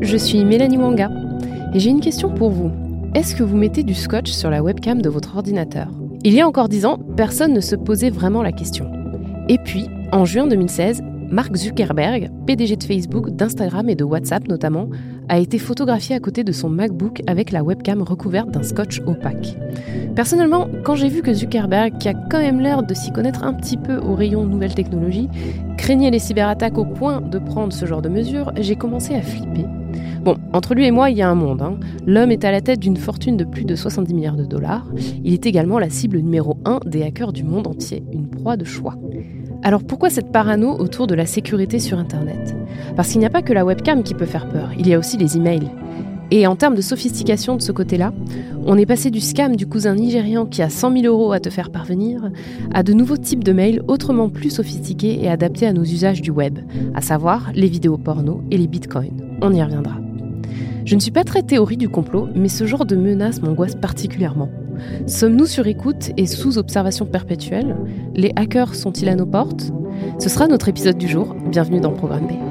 je 0.00 0.16
suis 0.16 0.44
Mélanie 0.44 0.78
Wanga 0.78 1.10
et 1.74 1.78
j'ai 1.78 1.90
une 1.90 2.00
question 2.00 2.32
pour 2.32 2.50
vous. 2.50 2.70
Est-ce 3.14 3.34
que 3.34 3.42
vous 3.42 3.56
mettez 3.56 3.82
du 3.82 3.94
scotch 3.94 4.30
sur 4.30 4.50
la 4.50 4.62
webcam 4.62 5.02
de 5.02 5.08
votre 5.08 5.36
ordinateur? 5.36 5.88
Il 6.24 6.32
y 6.32 6.40
a 6.40 6.48
encore 6.48 6.68
10 6.68 6.86
ans, 6.86 6.98
personne 7.16 7.52
ne 7.52 7.60
se 7.60 7.76
posait 7.76 8.10
vraiment 8.10 8.42
la 8.42 8.52
question. 8.52 8.90
Et 9.48 9.58
puis, 9.58 9.86
en 10.12 10.24
juin 10.24 10.46
2016, 10.46 11.02
Mark 11.30 11.54
Zuckerberg, 11.54 12.30
PDG 12.46 12.76
de 12.76 12.84
Facebook, 12.84 13.30
d'Instagram 13.30 13.88
et 13.88 13.94
de 13.94 14.04
WhatsApp 14.04 14.48
notamment, 14.48 14.88
a 15.30 15.38
été 15.38 15.58
photographié 15.58 16.16
à 16.16 16.20
côté 16.20 16.42
de 16.42 16.50
son 16.50 16.68
MacBook 16.68 17.22
avec 17.28 17.52
la 17.52 17.62
webcam 17.62 18.02
recouverte 18.02 18.50
d'un 18.50 18.64
scotch 18.64 19.00
opaque. 19.06 19.56
Personnellement, 20.16 20.66
quand 20.82 20.96
j'ai 20.96 21.08
vu 21.08 21.22
que 21.22 21.32
Zuckerberg, 21.32 21.96
qui 21.98 22.08
a 22.08 22.14
quand 22.14 22.40
même 22.40 22.60
l'air 22.60 22.82
de 22.82 22.92
s'y 22.94 23.12
connaître 23.12 23.44
un 23.44 23.54
petit 23.54 23.76
peu 23.76 23.98
au 23.98 24.16
rayon 24.16 24.44
nouvelles 24.44 24.74
technologies, 24.74 25.28
craignait 25.78 26.10
les 26.10 26.18
cyberattaques 26.18 26.78
au 26.78 26.84
point 26.84 27.20
de 27.20 27.38
prendre 27.38 27.72
ce 27.72 27.86
genre 27.86 28.02
de 28.02 28.08
mesures, 28.08 28.52
j'ai 28.58 28.74
commencé 28.74 29.14
à 29.14 29.22
flipper. 29.22 29.66
Bon, 30.24 30.36
entre 30.52 30.74
lui 30.74 30.84
et 30.84 30.90
moi, 30.90 31.10
il 31.10 31.16
y 31.16 31.22
a 31.22 31.30
un 31.30 31.36
monde. 31.36 31.62
hein. 31.62 31.78
L'homme 32.06 32.32
est 32.32 32.44
à 32.44 32.50
la 32.50 32.60
tête 32.60 32.80
d'une 32.80 32.96
fortune 32.96 33.36
de 33.36 33.44
plus 33.44 33.64
de 33.64 33.76
70 33.76 34.12
milliards 34.12 34.36
de 34.36 34.44
dollars. 34.44 34.86
Il 35.24 35.32
est 35.32 35.46
également 35.46 35.78
la 35.78 35.90
cible 35.90 36.18
numéro 36.18 36.58
1 36.64 36.80
des 36.86 37.04
hackers 37.04 37.32
du 37.32 37.44
monde 37.44 37.68
entier, 37.68 38.02
une 38.12 38.26
proie 38.26 38.56
de 38.56 38.64
choix. 38.64 38.96
Alors 39.62 39.84
pourquoi 39.84 40.08
cette 40.08 40.32
parano 40.32 40.74
autour 40.78 41.06
de 41.06 41.14
la 41.14 41.26
sécurité 41.26 41.78
sur 41.80 41.98
Internet? 41.98 42.56
Parce 42.96 43.10
qu'il 43.10 43.18
n'y 43.18 43.26
a 43.26 43.30
pas 43.30 43.42
que 43.42 43.52
la 43.52 43.64
webcam 43.64 44.02
qui 44.02 44.14
peut 44.14 44.24
faire 44.24 44.48
peur, 44.48 44.70
il 44.78 44.88
y 44.88 44.94
a 44.94 44.98
aussi 44.98 45.18
les 45.18 45.36
emails. 45.36 45.70
Et 46.30 46.46
en 46.46 46.56
termes 46.56 46.76
de 46.76 46.80
sophistication 46.80 47.56
de 47.56 47.62
ce 47.62 47.72
côté-là, 47.72 48.14
on 48.64 48.78
est 48.78 48.86
passé 48.86 49.10
du 49.10 49.20
scam 49.20 49.56
du 49.56 49.66
cousin 49.66 49.96
nigérian 49.96 50.46
qui 50.46 50.62
a 50.62 50.70
100 50.70 51.02
000 51.02 51.04
euros 51.06 51.32
à 51.32 51.40
te 51.40 51.50
faire 51.50 51.70
parvenir 51.70 52.30
à 52.72 52.82
de 52.82 52.94
nouveaux 52.94 53.18
types 53.18 53.44
de 53.44 53.52
mails 53.52 53.82
autrement 53.86 54.30
plus 54.30 54.50
sophistiqués 54.50 55.22
et 55.22 55.28
adaptés 55.28 55.66
à 55.66 55.72
nos 55.74 55.82
usages 55.82 56.22
du 56.22 56.30
web, 56.30 56.58
à 56.94 57.02
savoir 57.02 57.50
les 57.54 57.68
vidéos 57.68 57.98
porno 57.98 58.42
et 58.50 58.56
les 58.56 58.68
bitcoins. 58.68 59.38
On 59.42 59.52
y 59.52 59.62
reviendra. 59.62 59.96
Je 60.86 60.94
ne 60.94 61.00
suis 61.00 61.10
pas 61.10 61.24
très 61.24 61.42
théorie 61.42 61.76
du 61.76 61.88
complot, 61.88 62.28
mais 62.34 62.48
ce 62.48 62.64
genre 62.64 62.86
de 62.86 62.96
menace 62.96 63.42
m'angoisse 63.42 63.74
particulièrement. 63.74 64.48
Sommes-nous 65.06 65.46
sur 65.46 65.66
écoute 65.66 66.10
et 66.16 66.26
sous 66.26 66.58
observation 66.58 67.06
perpétuelle? 67.06 67.76
Les 68.14 68.32
hackers 68.36 68.74
sont-ils 68.74 69.08
à 69.08 69.14
nos 69.14 69.26
portes? 69.26 69.72
Ce 70.18 70.28
sera 70.28 70.46
notre 70.46 70.68
épisode 70.68 70.98
du 70.98 71.08
jour. 71.08 71.34
Bienvenue 71.50 71.80
dans 71.80 71.92
Programme 71.92 72.26
B. 72.26 72.49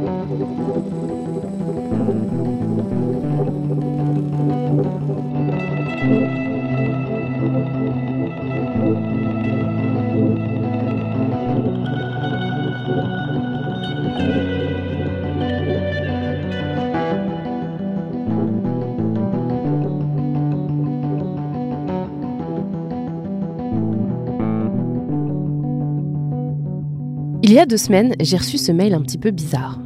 y 27.60 27.62
a 27.62 27.66
deux 27.66 27.76
semaines, 27.76 28.16
j'ai 28.22 28.38
reçu 28.38 28.58
ce 28.58 28.72
mail 28.72 28.94
un 28.94 29.02
petit 29.02 29.18
peu 29.18 29.32
bizarre. 29.32 29.82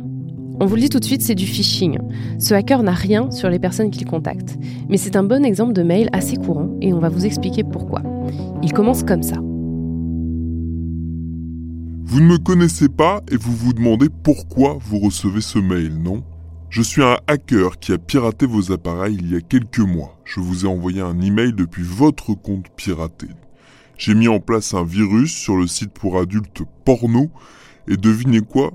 On 0.60 0.68
vous 0.68 0.76
le 0.76 0.82
dit 0.82 0.90
tout 0.90 1.00
de 1.00 1.06
suite, 1.06 1.24
c'est 1.24 1.34
du 1.34 1.48
phishing. 1.48 1.98
Ce 2.38 2.54
hacker 2.54 2.84
n'a 2.84 2.92
rien 2.92 3.32
sur 3.32 3.50
les 3.50 3.58
personnes 3.58 3.90
qu'il 3.90 4.06
contacte. 4.06 4.60
Mais 4.90 4.98
c'est 4.98 5.16
un 5.16 5.24
bon 5.24 5.44
exemple 5.44 5.74
de 5.74 5.82
mail 5.82 6.08
assez 6.14 6.36
courant 6.36 6.70
et 6.82 6.94
on 6.94 7.00
va 7.00 7.10
vous 7.10 7.26
expliquer 7.26 7.64
pourquoi. 7.64 8.04
Il 8.62 8.74
commence 8.74 9.02
comme 9.02 9.24
ça. 9.24 9.38
Vous 12.06 12.20
ne 12.20 12.28
me 12.28 12.38
connaissez 12.38 12.90
pas 12.90 13.24
et 13.32 13.38
vous 13.38 13.56
vous 13.56 13.74
demandez 13.74 14.10
pourquoi 14.22 14.78
vous 14.80 15.00
recevez 15.00 15.42
ce 15.42 15.58
mail, 15.58 15.98
non? 15.98 16.22
Je 16.70 16.84
suis 16.84 17.02
un 17.02 17.18
hacker 17.26 17.80
qui 17.80 17.92
a 17.92 17.98
piraté 17.98 18.46
vos 18.46 18.72
appareils 18.72 19.18
il 19.20 19.32
y 19.32 19.36
a 19.36 19.42
quelques 19.42 19.80
mois. 19.80 20.20
Je 20.26 20.40
vous 20.40 20.66
ai 20.66 20.68
envoyé 20.68 21.02
un 21.02 21.20
email 21.22 21.54
depuis 21.54 21.84
votre 21.84 22.36
compte 22.36 22.68
piraté. 22.76 23.30
J'ai 23.98 24.14
mis 24.14 24.28
en 24.28 24.40
place 24.40 24.76
un 24.76 24.84
virus 24.84 25.32
sur 25.32 25.56
le 25.56 25.66
site 25.66 25.92
pour 25.92 26.20
adultes 26.20 26.62
porno 26.86 27.32
et 27.88 27.98
devinez 27.98 28.42
quoi? 28.42 28.72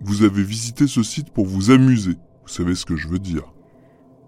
Vous 0.00 0.22
avez 0.22 0.42
visité 0.42 0.86
ce 0.86 1.02
site 1.02 1.30
pour 1.30 1.46
vous 1.46 1.70
amuser. 1.70 2.16
Vous 2.42 2.52
savez 2.52 2.74
ce 2.74 2.84
que 2.84 2.96
je 2.96 3.08
veux 3.08 3.18
dire. 3.18 3.52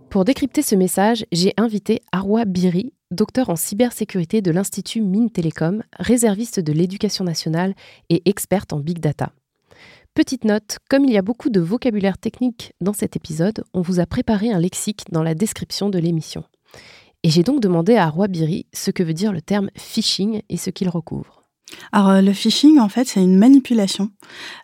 Pour 0.09 0.25
décrypter 0.25 0.63
ce 0.63 0.77
message, 0.77 1.27
j'ai 1.33 1.53
invité 1.57 2.01
Arwa 2.13 2.45
Biri, 2.45 2.93
docteur 3.11 3.51
en 3.51 3.57
cybersécurité 3.57 4.43
de 4.43 4.53
l'Institut 4.53 5.01
Mines 5.01 5.31
Télécom, 5.31 5.83
réserviste 5.99 6.61
de 6.61 6.73
l'éducation 6.73 7.25
nationale 7.25 7.75
et 8.11 8.23
experte 8.29 8.73
en 8.73 8.79
big 8.79 9.01
data. 9.01 9.33
Petite 10.15 10.45
note, 10.45 10.79
comme 10.89 11.05
il 11.05 11.13
y 11.13 11.19
a 11.19 11.23
beaucoup 11.23 11.51
de 11.51 11.59
vocabulaire 11.59 12.19
technique 12.19 12.75
dans 12.81 12.93
cet 12.93 13.17
épisode, 13.17 13.65
on 13.75 13.81
vous 13.81 13.99
a 13.99 14.07
préparé 14.07 14.53
un 14.53 14.61
lexique 14.61 15.03
dans 15.11 15.25
la 15.25 15.35
description 15.35 15.91
de 15.91 15.99
l'émission. 15.99 16.45
Et 17.25 17.31
j'ai 17.31 17.43
donc 17.43 17.61
demandé 17.61 17.97
à 17.97 18.05
Arwa 18.05 18.29
Biri 18.29 18.67
ce 18.73 18.93
que 18.93 19.03
veut 19.03 19.15
dire 19.15 19.33
le 19.33 19.43
terme 19.43 19.71
phishing 19.77 20.43
et 20.49 20.57
ce 20.57 20.71
qu'il 20.71 20.89
recouvre. 20.89 21.44
Alors, 21.93 22.11
euh, 22.11 22.21
le 22.21 22.33
phishing, 22.33 22.79
en 22.79 22.89
fait, 22.89 23.07
c'est 23.07 23.23
une 23.23 23.37
manipulation 23.37 24.11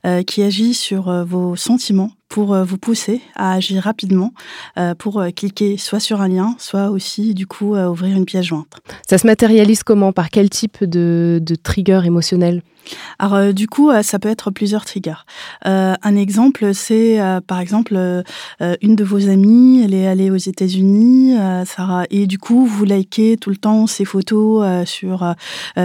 euh, 0.07 0.23
qui 0.23 0.43
agit 0.43 0.75
sur 0.75 1.09
euh, 1.09 1.25
vos 1.25 1.57
sentiments 1.57 2.11
pour 2.29 2.55
vous 2.55 2.79
pousser 2.79 3.23
à 3.35 3.55
agir 3.55 3.83
rapidement, 3.83 4.33
pour 5.01 5.21
cliquer 5.35 5.77
soit 5.79 5.99
sur 5.99 6.21
un 6.21 6.29
lien, 6.29 6.55
soit 6.59 6.91
aussi, 6.91 7.35
du 7.35 7.49
coup, 7.49 7.75
ouvrir 7.75 8.17
une 8.17 8.25
pièce 8.25 8.45
jointe. 8.45 8.79
Ça 9.09 9.19
se 9.19 9.27
matérialise 9.27 9.83
comment? 9.83 10.13
Par 10.13 10.31
quel 10.31 10.49
type 10.49 10.85
de, 10.85 11.41
de 11.43 11.55
trigger 11.57 12.03
émotionnel? 12.05 12.63
Alors, 13.19 13.35
euh, 13.35 13.53
du 13.53 13.67
coup, 13.67 13.91
euh, 13.91 14.03
ça 14.03 14.19
peut 14.19 14.29
être 14.29 14.51
plusieurs 14.51 14.85
triggers. 14.85 15.25
Euh, 15.67 15.95
un 16.03 16.17
exemple, 16.17 16.75
c'est, 16.75 17.19
par 17.47 17.61
exemple, 17.61 18.25
une 18.81 18.97
de 18.97 19.05
vos 19.05 19.29
amies, 19.29 19.83
elle 19.85 19.95
est 19.95 20.07
allée 20.07 20.31
aux 20.31 20.37
États-Unis, 20.37 21.37
Sarah, 21.67 22.05
et 22.11 22.27
du 22.27 22.39
coup, 22.39 22.67
vous 22.67 22.85
likez 22.85 23.37
tout 23.37 23.51
le 23.51 23.57
temps 23.57 23.87
ses 23.87 24.05
photos 24.05 24.87
sur 24.89 25.35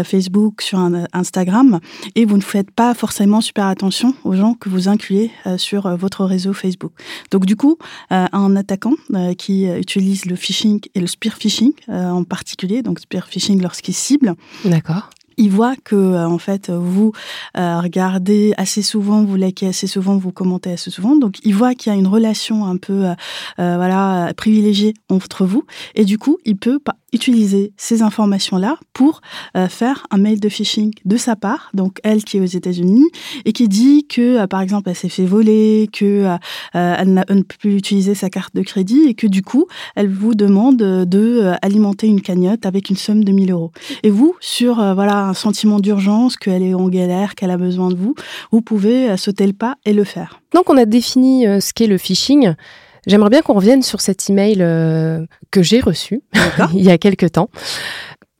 Facebook, 0.03 0.61
sur 0.61 0.79
Instagram, 1.13 1.79
et 2.16 2.25
vous 2.25 2.38
ne 2.38 2.41
faites 2.41 2.72
pas 2.72 2.94
forcément 2.94 3.41
super 3.41 3.66
attention 3.66 4.13
aux 4.23 4.34
gens 4.34 4.53
que 4.53 4.69
vous 4.69 4.88
incluez 4.88 5.31
sur 5.57 5.95
votre 5.97 6.25
réseau 6.25 6.53
Facebook. 6.53 6.91
Donc, 7.31 7.45
du 7.45 7.55
coup, 7.55 7.78
un 8.09 8.55
attaquant 8.55 8.95
qui 9.38 9.66
utilise 9.66 10.25
le 10.25 10.35
phishing 10.35 10.81
et 10.94 11.00
le 11.00 11.07
spear 11.07 11.35
phishing 11.35 11.73
en 11.89 12.23
particulier, 12.23 12.81
donc 12.81 13.00
spear 13.00 13.28
phishing 13.28 13.61
lorsqu'il 13.61 13.94
cible, 13.94 14.35
D'accord. 14.63 15.09
Il 15.38 15.50
voit 15.50 15.75
que 15.84 15.96
euh, 15.96 16.28
en 16.28 16.38
fait 16.38 16.70
vous 16.70 17.11
euh, 17.58 17.79
regardez 17.79 18.53
assez 18.58 18.82
souvent, 18.82 19.23
vous 19.23 19.35
likez 19.35 19.67
assez 19.67 19.87
souvent, 19.87 20.17
vous 20.17 20.32
commentez 20.32 20.72
assez 20.72 20.91
souvent, 20.91 21.16
donc 21.16 21.37
il 21.43 21.55
voit 21.55 21.76
qu'il 21.76 21.91
y 21.91 21.96
a 21.96 21.99
une 21.99 22.08
relation 22.08 22.66
un 22.66 22.78
peu 22.78 23.05
euh, 23.05 23.16
voilà 23.58 24.34
privilégiée 24.35 24.93
entre 25.09 25.46
vous, 25.46 25.66
et 25.96 26.05
du 26.05 26.17
coup 26.17 26.37
il 26.46 26.58
peut 26.58 26.79
utiliser 27.16 27.72
ces 27.78 28.02
informations 28.02 28.58
là 28.58 28.78
pour 28.94 29.22
euh, 29.56 29.67
faire 29.70 30.06
un 30.12 30.17
mail 30.17 30.40
de 30.40 30.50
phishing 30.50 30.91
de 31.06 31.17
sa 31.17 31.35
part, 31.35 31.70
donc 31.73 32.00
elle 32.03 32.23
qui 32.26 32.38
est 32.38 32.41
aux 32.41 32.46
États-Unis 32.59 33.06
et 33.46 33.53
qui 33.53 33.67
dit 33.70 34.06
que 34.08 34.40
euh, 34.40 34.47
par 34.47 34.59
exemple 34.62 34.90
elle 34.90 34.96
s'est 34.96 35.09
fait 35.09 35.26
voler, 35.26 35.90
que 35.91 36.06
euh, 36.06 36.35
euh, 36.76 36.96
elle, 37.00 37.14
n'a- 37.14 37.26
ne 37.29 37.41
peut 37.41 37.56
plus 37.58 37.76
utiliser 37.78 38.16
sa 38.16 38.29
carte 38.29 38.53
de 38.53 38.62
crédit 38.62 39.03
et 39.08 39.14
que 39.14 39.28
du 39.28 39.41
coup 39.41 39.66
elle 39.96 40.09
vous 40.09 40.35
demande 40.35 40.78
de 40.78 41.53
alimenter 41.62 42.08
une 42.08 42.22
cagnotte 42.22 42.66
avec 42.66 42.90
une 42.90 42.97
somme 42.97 43.23
de 43.23 43.32
1000 43.32 43.52
euros. 43.52 43.72
Et 44.03 44.09
vous, 44.09 44.35
sur 44.41 44.76
voilà 44.94 45.28
un 45.29 45.34
sentiment 45.34 45.79
d'urgence, 45.79 46.35
qu'elle 46.38 46.64
est 46.64 46.73
en 46.73 46.90
galère, 46.90 47.35
qu'elle 47.35 47.52
a 47.52 47.58
besoin 47.58 47.90
de 47.90 47.96
vous, 47.96 48.14
vous 48.52 48.62
pouvez 48.62 49.16
sauter 49.17 49.47
le 49.47 49.53
pas 49.53 49.76
et 49.85 49.94
le 49.94 50.03
faire. 50.03 50.41
Donc 50.53 50.70
on 50.70 50.78
a 50.78 50.85
défini 50.85 51.46
ce 51.62 51.73
qu'est 51.73 51.88
le 51.88 51.97
phishing. 51.97 52.53
J'aimerais 53.07 53.29
bien 53.29 53.41
qu'on 53.41 53.53
revienne 53.53 53.81
sur 53.81 54.02
cet 54.02 54.29
email 54.29 54.57
euh, 54.61 55.25
que 55.52 55.61
j'ai 55.61 55.79
reçu 55.79 56.22
il 56.73 56.84
y 56.84 56.91
a 56.91 56.97
quelque 56.97 57.25
temps. 57.25 57.49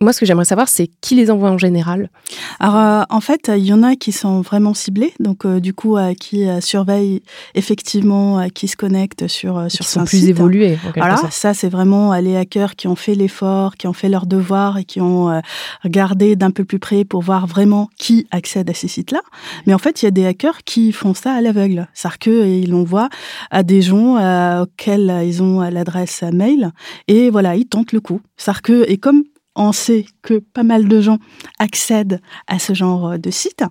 Moi, 0.05 0.13
ce 0.13 0.19
que 0.19 0.27
j'aimerais 0.27 0.45
savoir, 0.45 0.69
c'est 0.69 0.87
qui 1.01 1.15
les 1.15 1.31
envoie 1.31 1.49
en 1.49 1.57
général? 1.57 2.11
Alors, 2.59 2.77
euh, 2.77 3.01
en 3.09 3.21
fait, 3.21 3.51
il 3.57 3.65
y 3.65 3.73
en 3.73 3.81
a 3.81 3.95
qui 3.95 4.11
sont 4.11 4.41
vraiment 4.41 4.75
ciblés, 4.75 5.15
donc 5.19 5.47
euh, 5.47 5.59
du 5.59 5.73
coup, 5.73 5.97
euh, 5.97 6.13
qui 6.13 6.45
surveillent 6.61 7.23
effectivement, 7.55 8.47
qui 8.49 8.67
se 8.67 8.77
connectent 8.77 9.27
sur 9.27 9.65
sur 9.71 9.83
qui 9.83 9.91
sont 9.91 10.05
plus 10.05 10.29
évolués. 10.29 10.77
voilà, 10.95 11.17
ça 11.31 11.55
c'est 11.55 11.69
vraiment 11.69 12.13
les 12.13 12.37
hackers 12.37 12.75
qui 12.75 12.87
ont 12.87 12.95
fait 12.95 13.15
l'effort, 13.15 13.77
qui 13.77 13.87
ont 13.87 13.93
fait 13.93 14.07
leur 14.07 14.27
devoir 14.27 14.77
et 14.77 14.83
qui 14.83 15.01
ont 15.01 15.41
regardé 15.83 16.35
d'un 16.35 16.51
peu 16.51 16.65
plus 16.65 16.77
près 16.77 17.03
pour 17.03 17.23
voir 17.23 17.47
vraiment 17.47 17.89
qui 17.97 18.27
accède 18.29 18.69
à 18.69 18.75
ces 18.75 18.87
sites-là. 18.87 19.21
Mais 19.65 19.73
en 19.73 19.79
fait, 19.79 20.03
il 20.03 20.05
y 20.05 20.07
a 20.07 20.11
des 20.11 20.27
hackers 20.27 20.63
qui 20.65 20.91
font 20.91 21.15
ça 21.15 21.33
à 21.33 21.41
l'aveugle, 21.41 21.87
c'est-à-dire 21.95 22.19
qu'ils 22.19 22.69
l'envoient 22.69 23.09
à 23.49 23.63
des 23.63 23.81
gens 23.81 24.17
auxquels 24.61 25.23
ils 25.25 25.41
ont 25.41 25.61
l'adresse 25.61 26.23
mail 26.31 26.71
et 27.07 27.31
voilà, 27.31 27.55
ils 27.55 27.65
tentent 27.65 27.91
le 27.91 28.01
coup. 28.01 28.21
C'est-à-dire 28.37 28.61
que 28.61 28.85
et 28.87 28.97
comme 28.97 29.23
on 29.55 29.71
sait 29.71 30.05
que 30.21 30.39
pas 30.39 30.63
mal 30.63 30.87
de 30.87 31.01
gens 31.01 31.17
accèdent 31.59 32.21
à 32.47 32.59
ce 32.59 32.73
genre 32.73 33.17
de 33.17 33.31
site. 33.31 33.63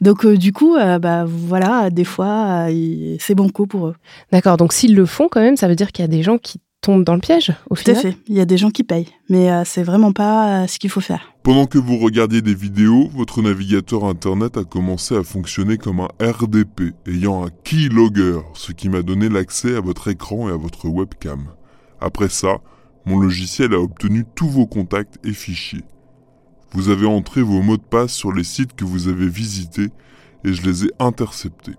Donc 0.00 0.24
euh, 0.24 0.36
du 0.36 0.52
coup, 0.52 0.76
euh, 0.76 0.98
bah, 0.98 1.24
voilà, 1.26 1.90
des 1.90 2.04
fois, 2.04 2.68
euh, 2.70 3.16
c'est 3.18 3.34
bon 3.34 3.48
coup 3.48 3.66
pour 3.66 3.88
eux. 3.88 3.96
D'accord, 4.30 4.56
donc 4.56 4.72
s'ils 4.72 4.94
le 4.94 5.06
font 5.06 5.28
quand 5.30 5.40
même, 5.40 5.56
ça 5.56 5.68
veut 5.68 5.76
dire 5.76 5.92
qu'il 5.92 6.02
y 6.02 6.06
a 6.06 6.08
des 6.08 6.22
gens 6.22 6.38
qui 6.38 6.60
tombent 6.80 7.04
dans 7.04 7.14
le 7.14 7.20
piège 7.20 7.52
au 7.70 7.76
Tout 7.76 7.90
à 7.92 7.94
fait, 7.94 8.16
il 8.26 8.34
y 8.34 8.40
a 8.40 8.44
des 8.44 8.56
gens 8.56 8.70
qui 8.70 8.82
payent, 8.82 9.06
mais 9.28 9.50
c'est 9.64 9.84
vraiment 9.84 10.12
pas 10.12 10.66
ce 10.66 10.80
qu'il 10.80 10.90
faut 10.90 11.00
faire. 11.00 11.32
Pendant 11.44 11.66
que 11.66 11.78
vous 11.78 11.96
regardiez 11.96 12.42
des 12.42 12.56
vidéos, 12.56 13.08
votre 13.14 13.40
navigateur 13.40 14.04
internet 14.04 14.56
a 14.56 14.64
commencé 14.64 15.16
à 15.16 15.22
fonctionner 15.22 15.76
comme 15.78 16.00
un 16.00 16.08
RDP 16.20 16.92
ayant 17.06 17.46
un 17.46 17.50
keylogger, 17.62 18.40
ce 18.54 18.72
qui 18.72 18.88
m'a 18.88 19.02
donné 19.02 19.28
l'accès 19.28 19.76
à 19.76 19.80
votre 19.80 20.08
écran 20.08 20.48
et 20.48 20.52
à 20.52 20.56
votre 20.56 20.88
webcam. 20.88 21.44
Après 22.00 22.28
ça, 22.28 22.58
mon 23.04 23.18
logiciel 23.18 23.74
a 23.74 23.80
obtenu 23.80 24.24
tous 24.34 24.48
vos 24.48 24.66
contacts 24.66 25.18
et 25.24 25.32
fichiers. 25.32 25.84
Vous 26.72 26.88
avez 26.88 27.06
entré 27.06 27.42
vos 27.42 27.62
mots 27.62 27.76
de 27.76 27.82
passe 27.82 28.12
sur 28.12 28.32
les 28.32 28.44
sites 28.44 28.74
que 28.74 28.84
vous 28.84 29.08
avez 29.08 29.28
visités 29.28 29.90
et 30.44 30.52
je 30.52 30.62
les 30.62 30.86
ai 30.86 30.90
interceptés. 30.98 31.74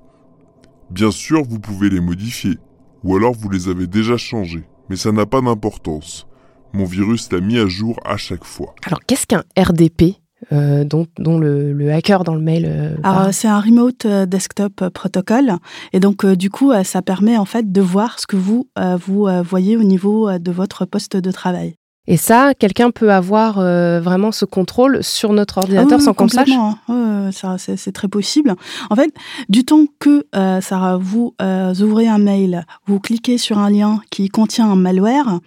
Bien 0.90 1.12
sûr, 1.12 1.44
vous 1.44 1.60
pouvez 1.60 1.90
les 1.90 2.00
modifier, 2.00 2.60
ou 3.04 3.16
alors 3.16 3.34
vous 3.34 3.50
les 3.50 3.70
avez 3.70 3.88
déjà 3.88 4.18
changés, 4.18 4.64
mais 4.90 4.96
ça 4.96 5.12
n'a 5.12 5.26
pas 5.26 5.42
d'importance. 5.42 6.28
Mon 6.74 6.86
virus 6.86 7.32
l'a 7.32 7.40
mis 7.40 7.58
à 7.58 7.68
jour 7.68 8.00
à 8.06 8.18
chaque 8.18 8.46
fois. 8.46 8.76
Alors 8.86 9.00
qu'est-ce 9.06 9.26
qu'un 9.26 9.44
RDP 9.58 10.18
euh, 10.52 10.84
dont, 10.84 11.08
le, 11.38 11.92
hacker 11.92 12.24
dans 12.24 12.36
le 12.36 12.42
mail. 12.42 12.66
Euh, 12.68 12.96
Alors 13.04 13.34
c'est 13.34 13.48
un 13.48 13.60
remote 13.60 14.06
euh, 14.06 14.26
desktop 14.26 14.90
protocol 14.90 15.54
et 15.94 16.00
donc 16.00 16.26
du 16.26 16.50
coup 16.50 16.72
ça 16.84 17.02
permet 17.02 17.38
en 17.38 17.46
fait 17.46 17.72
de 17.72 17.82
voir 17.82 18.20
ce 18.20 18.28
que 18.28 18.36
vous 18.36 18.68
vous 19.00 19.28
voyez 19.44 19.78
au 19.78 19.84
niveau 19.84 20.38
de 20.38 20.52
votre 20.52 20.86
poste 20.86 21.18
de 21.18 21.32
travail. 21.32 21.76
Et 22.06 22.18
ça, 22.18 22.54
quelqu'un 22.54 22.92
peut 22.92 23.12
avoir 23.12 23.56
vraiment 23.56 24.32
ce 24.32 24.46
contrôle 24.46 25.04
sur 25.04 25.32
notre 25.32 25.60
ordinateur 25.60 26.00
ah 26.02 26.04
sans 26.04 26.14
qu'on 26.14 26.28
sache? 26.28 26.50
hein. 26.52 27.30
C'est 27.58 27.92
très 27.94 28.10
possible. 28.10 28.56
En 28.90 28.96
fait, 28.96 29.14
du 29.48 29.64
temps 29.64 29.86
que 30.00 30.26
ça, 30.34 30.98
vous 31.00 31.34
ouvrez 31.82 32.08
un 32.08 32.18
mail, 32.18 32.66
vous 32.88 33.00
cliquez 33.00 33.38
sur 33.38 33.58
un 33.58 33.70
lien 33.70 34.02
qui 34.10 34.28
contient 34.28 34.70
un 34.70 34.76
malware, 34.76 35.40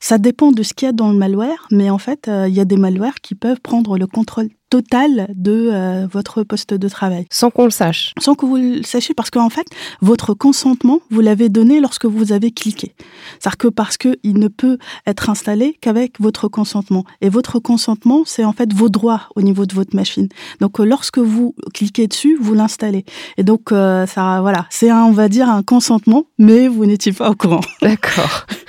ça 0.00 0.18
dépend 0.18 0.52
de 0.52 0.62
ce 0.62 0.74
qu'il 0.74 0.86
y 0.86 0.88
a 0.90 0.92
dans 0.92 1.10
le 1.10 1.16
malware, 1.16 1.66
mais 1.70 1.88
en 1.88 1.98
fait, 1.98 2.30
il 2.46 2.54
y 2.54 2.60
a 2.60 2.64
des 2.66 2.76
malwares 2.76 3.20
qui 3.22 3.34
peuvent 3.34 3.60
prendre 3.60 3.96
le 3.96 4.06
contrôle 4.06 4.50
total 4.72 5.26
de 5.34 5.68
euh, 5.70 6.06
votre 6.10 6.44
poste 6.44 6.72
de 6.72 6.88
travail. 6.88 7.26
Sans 7.30 7.50
qu'on 7.50 7.64
le 7.64 7.70
sache. 7.70 8.14
Sans 8.18 8.34
que 8.34 8.46
vous 8.46 8.56
le 8.56 8.82
sachiez, 8.82 9.14
parce 9.14 9.28
qu'en 9.28 9.50
fait, 9.50 9.66
votre 10.00 10.32
consentement, 10.32 11.00
vous 11.10 11.20
l'avez 11.20 11.50
donné 11.50 11.78
lorsque 11.78 12.06
vous 12.06 12.32
avez 12.32 12.52
cliqué. 12.52 12.94
C'est-à-dire 13.38 13.58
que 13.58 13.68
parce 13.68 13.98
qu'il 13.98 14.38
ne 14.38 14.48
peut 14.48 14.78
être 15.06 15.28
installé 15.28 15.76
qu'avec 15.82 16.18
votre 16.20 16.48
consentement. 16.48 17.04
Et 17.20 17.28
votre 17.28 17.58
consentement, 17.58 18.22
c'est 18.24 18.46
en 18.46 18.54
fait 18.54 18.72
vos 18.72 18.88
droits 18.88 19.28
au 19.36 19.42
niveau 19.42 19.66
de 19.66 19.74
votre 19.74 19.94
machine. 19.94 20.28
Donc, 20.60 20.80
euh, 20.80 20.84
lorsque 20.84 21.18
vous 21.18 21.54
cliquez 21.74 22.06
dessus, 22.06 22.38
vous 22.40 22.54
l'installez. 22.54 23.04
Et 23.36 23.42
donc, 23.42 23.72
euh, 23.72 24.06
ça, 24.06 24.40
voilà, 24.40 24.64
c'est 24.70 24.90
on 24.90 25.12
va 25.12 25.28
dire, 25.28 25.50
un 25.50 25.62
consentement, 25.62 26.24
mais 26.38 26.66
vous 26.66 26.86
n'étiez 26.86 27.12
pas 27.12 27.28
au 27.28 27.34
courant. 27.34 27.60
D'accord. 27.82 28.46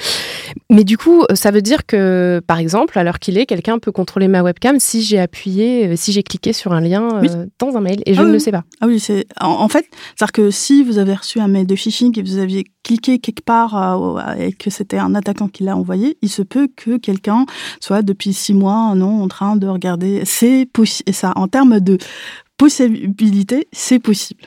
Mais 0.74 0.84
du 0.84 0.98
coup, 0.98 1.24
ça 1.36 1.52
veut 1.52 1.62
dire 1.62 1.86
que, 1.86 2.42
par 2.48 2.58
exemple, 2.58 2.98
à 2.98 3.04
l'heure 3.04 3.20
qu'il 3.20 3.38
est, 3.38 3.46
quelqu'un 3.46 3.78
peut 3.78 3.92
contrôler 3.92 4.28
ma 4.28 4.42
webcam 4.42 4.80
si 4.80 5.04
j'ai 5.04 5.20
appuyé, 5.20 5.90
euh, 5.90 5.94
si 5.96 6.12
j'ai 6.12 6.24
cliqué 6.24 6.52
sur 6.52 6.74
un 6.74 6.82
lien 6.82 7.22
euh, 7.24 7.46
dans 7.60 7.78
un 7.78 7.82
mail 7.82 8.02
et 8.08 8.16
je 8.16 8.22
ah 8.22 8.26
ne 8.26 8.32
le 8.32 8.40
sais 8.40 8.52
pas. 8.52 8.64
Ah 8.82 8.88
oui, 8.88 9.00
c'est 9.00 9.28
en, 9.40 9.68
fait, 9.68 9.86
c'est-à-dire 10.16 10.32
que 10.32 10.50
si 10.50 10.84
vous 10.84 10.98
avez 10.98 11.14
reçu 11.14 11.40
un 11.40 11.48
mail 11.48 11.68
de 11.68 11.76
phishing 11.76 12.18
et 12.18 12.24
vous 12.24 12.40
aviez 12.40 12.66
cliqué 12.84 13.20
quelque 13.20 13.44
part 13.44 14.18
euh, 14.18 14.34
et 14.40 14.52
que 14.52 14.72
c'était 14.72 14.98
un 14.98 15.14
attaquant 15.14 15.48
qui 15.48 15.64
l'a 15.64 15.78
envoyé, 15.78 16.18
il 16.24 16.30
se 16.30 16.42
peut 16.42 16.68
que 16.76 16.98
quelqu'un 16.98 17.46
soit 17.80 18.02
depuis 18.02 18.34
six 18.34 18.56
mois, 18.56 18.74
un 18.74 19.00
an, 19.02 19.22
en 19.22 19.28
train 19.28 19.56
de 19.56 19.68
regarder. 19.68 20.24
C'est 20.26 20.68
possible. 20.74 21.08
Et 21.08 21.14
ça, 21.14 21.34
en 21.36 21.48
termes 21.48 21.82
de 21.82 22.00
possibilité, 22.58 23.68
c'est 23.72 24.00
possible. 24.00 24.44